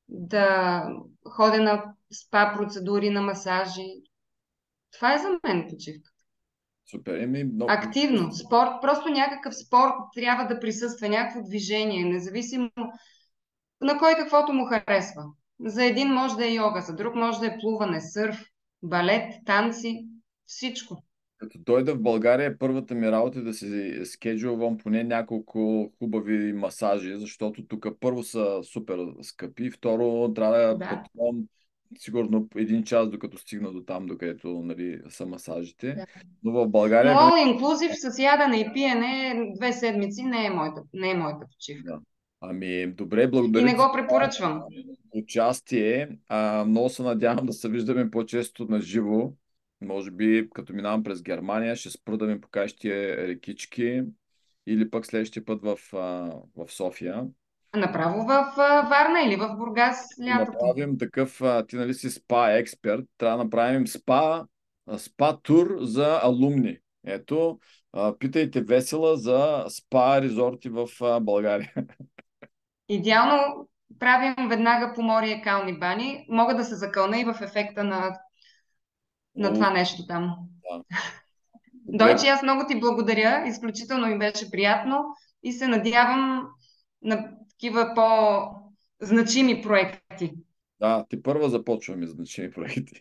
[0.07, 0.83] да
[1.29, 3.87] ходя на спа процедури, на масажи.
[4.91, 6.11] Това е за мен почивка.
[6.91, 7.13] Супер.
[7.13, 7.71] Еми, много...
[7.71, 8.33] Активно.
[8.33, 8.71] Спорт.
[8.81, 12.69] Просто някакъв спорт трябва да присъства, някакво движение, независимо
[13.81, 15.23] на кой каквото му харесва.
[15.65, 18.45] За един може да е йога, за друг може да е плуване, сърф,
[18.83, 20.07] балет, танци,
[20.45, 21.03] всичко.
[21.37, 27.17] Като дойда в България, първата ми работа е да си скеджувам поне няколко хубави масажи,
[27.17, 30.89] защото тук първо са супер скъпи, второ трябва да, да.
[30.89, 31.43] пътувам
[31.97, 35.93] сигурно един час, докато стигна до там, докъдето нали, са масажите.
[35.93, 36.05] Да.
[36.43, 37.13] Но в България...
[37.13, 41.45] Но all inclusive с ядене и пиене две седмици не е моята, не е моята
[41.51, 41.91] почивка.
[41.91, 41.99] Да.
[42.41, 43.61] Ами, добре, благодаря.
[43.61, 44.63] И не го препоръчвам.
[45.11, 46.09] Участие.
[46.27, 49.31] А, много се надявам да се виждаме по-често на живо.
[49.81, 54.03] Може би, като минавам през Германия, ще спра да ми покажеш тия рекички
[54.67, 55.77] или пък следващия път в,
[56.55, 57.27] в София.
[57.75, 58.53] Направо в
[58.89, 60.65] Варна или в Бургас лятото.
[60.65, 64.45] Направим такъв, ти нали си спа експерт, трябва да направим спа,
[64.97, 66.77] спа тур за алумни.
[67.05, 67.59] Ето,
[68.19, 70.87] питайте весела за спа резорти в
[71.21, 71.73] България.
[72.89, 73.67] Идеално
[73.99, 76.25] правим веднага по море кални бани.
[76.29, 78.19] Мога да се закълна и в ефекта на,
[79.35, 80.35] на това нещо там.
[80.71, 80.83] Да.
[81.73, 83.43] Дойче, аз много ти благодаря.
[83.47, 85.03] Изключително ми беше приятно
[85.43, 86.47] и се надявам
[87.01, 90.33] на такива по-значими проекти.
[90.79, 92.99] Да, ти първа започваме значими проекти.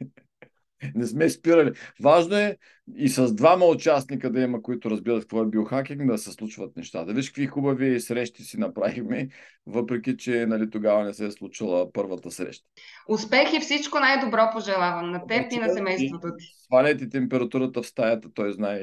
[0.94, 1.72] Не сме спирали.
[2.02, 2.56] Важно е
[2.96, 7.12] и с двама участника да има, които разбират какво е биохакинг, да се случват нещата.
[7.12, 9.28] Виж какви хубави срещи си направихме,
[9.66, 12.64] въпреки че нали, тогава не се е случила първата среща.
[13.08, 16.44] Успех и всичко най-добро пожелавам на теб и на семейството ти.
[16.64, 18.82] Сваляйте температурата в стаята, той знае.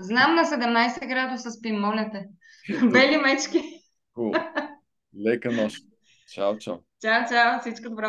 [0.00, 2.28] Знам на 17 градуса спим, моля те.
[2.92, 3.62] Бели мечки.
[5.26, 5.84] Лека нощ.
[6.34, 6.74] Чао, чао.
[7.00, 7.60] Чао, чао.
[7.60, 8.08] Всичко добро.